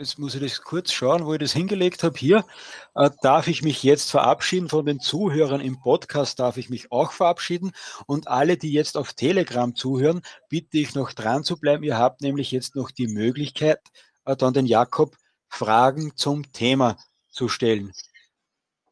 Jetzt 0.00 0.18
muss 0.18 0.34
ich 0.34 0.40
das 0.40 0.62
kurz 0.62 0.92
schauen, 0.92 1.26
wo 1.26 1.34
ich 1.34 1.40
das 1.40 1.52
hingelegt 1.52 2.02
habe. 2.04 2.16
Hier 2.18 2.46
äh, 2.94 3.10
darf 3.20 3.48
ich 3.48 3.60
mich 3.60 3.82
jetzt 3.82 4.10
verabschieden 4.10 4.70
von 4.70 4.86
den 4.86 4.98
Zuhörern 4.98 5.60
im 5.60 5.78
Podcast, 5.78 6.40
darf 6.40 6.56
ich 6.56 6.70
mich 6.70 6.90
auch 6.90 7.12
verabschieden. 7.12 7.72
Und 8.06 8.26
alle, 8.26 8.56
die 8.56 8.72
jetzt 8.72 8.96
auf 8.96 9.12
Telegram 9.12 9.74
zuhören, 9.74 10.22
bitte 10.48 10.78
ich 10.78 10.94
noch 10.94 11.12
dran 11.12 11.44
zu 11.44 11.58
bleiben. 11.58 11.84
Ihr 11.84 11.98
habt 11.98 12.22
nämlich 12.22 12.50
jetzt 12.50 12.76
noch 12.76 12.90
die 12.90 13.08
Möglichkeit, 13.08 13.80
äh, 14.24 14.34
dann 14.36 14.54
den 14.54 14.64
Jakob 14.64 15.18
Fragen 15.50 16.16
zum 16.16 16.50
Thema 16.50 16.96
zu 17.28 17.50
stellen. 17.50 17.92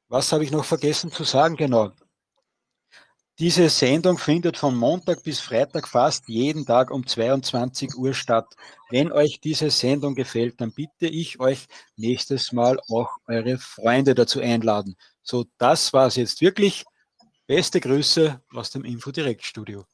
Was 0.08 0.30
habe 0.32 0.44
ich 0.44 0.50
noch 0.50 0.66
vergessen 0.66 1.10
zu 1.10 1.24
sagen? 1.24 1.56
Genau. 1.56 1.90
Diese 3.40 3.68
Sendung 3.68 4.18
findet 4.18 4.56
von 4.56 4.76
Montag 4.76 5.22
bis 5.22 5.38
Freitag 5.38 5.86
fast 5.86 6.28
jeden 6.28 6.66
Tag 6.66 6.90
um 6.90 7.06
22 7.06 7.94
Uhr 7.94 8.12
statt. 8.12 8.56
Wenn 8.90 9.12
euch 9.12 9.38
diese 9.40 9.70
Sendung 9.70 10.16
gefällt, 10.16 10.60
dann 10.60 10.72
bitte 10.72 11.06
ich 11.06 11.38
euch 11.38 11.68
nächstes 11.96 12.50
Mal 12.50 12.80
auch 12.88 13.10
eure 13.28 13.58
Freunde 13.58 14.16
dazu 14.16 14.40
einladen. 14.40 14.96
So, 15.22 15.44
das 15.56 15.92
war 15.92 16.08
es 16.08 16.16
jetzt 16.16 16.40
wirklich. 16.40 16.84
Beste 17.46 17.78
Grüße 17.78 18.42
aus 18.52 18.72
dem 18.72 18.84
Info 18.84 19.12
Direkt 19.12 19.44
Studio. 19.44 19.84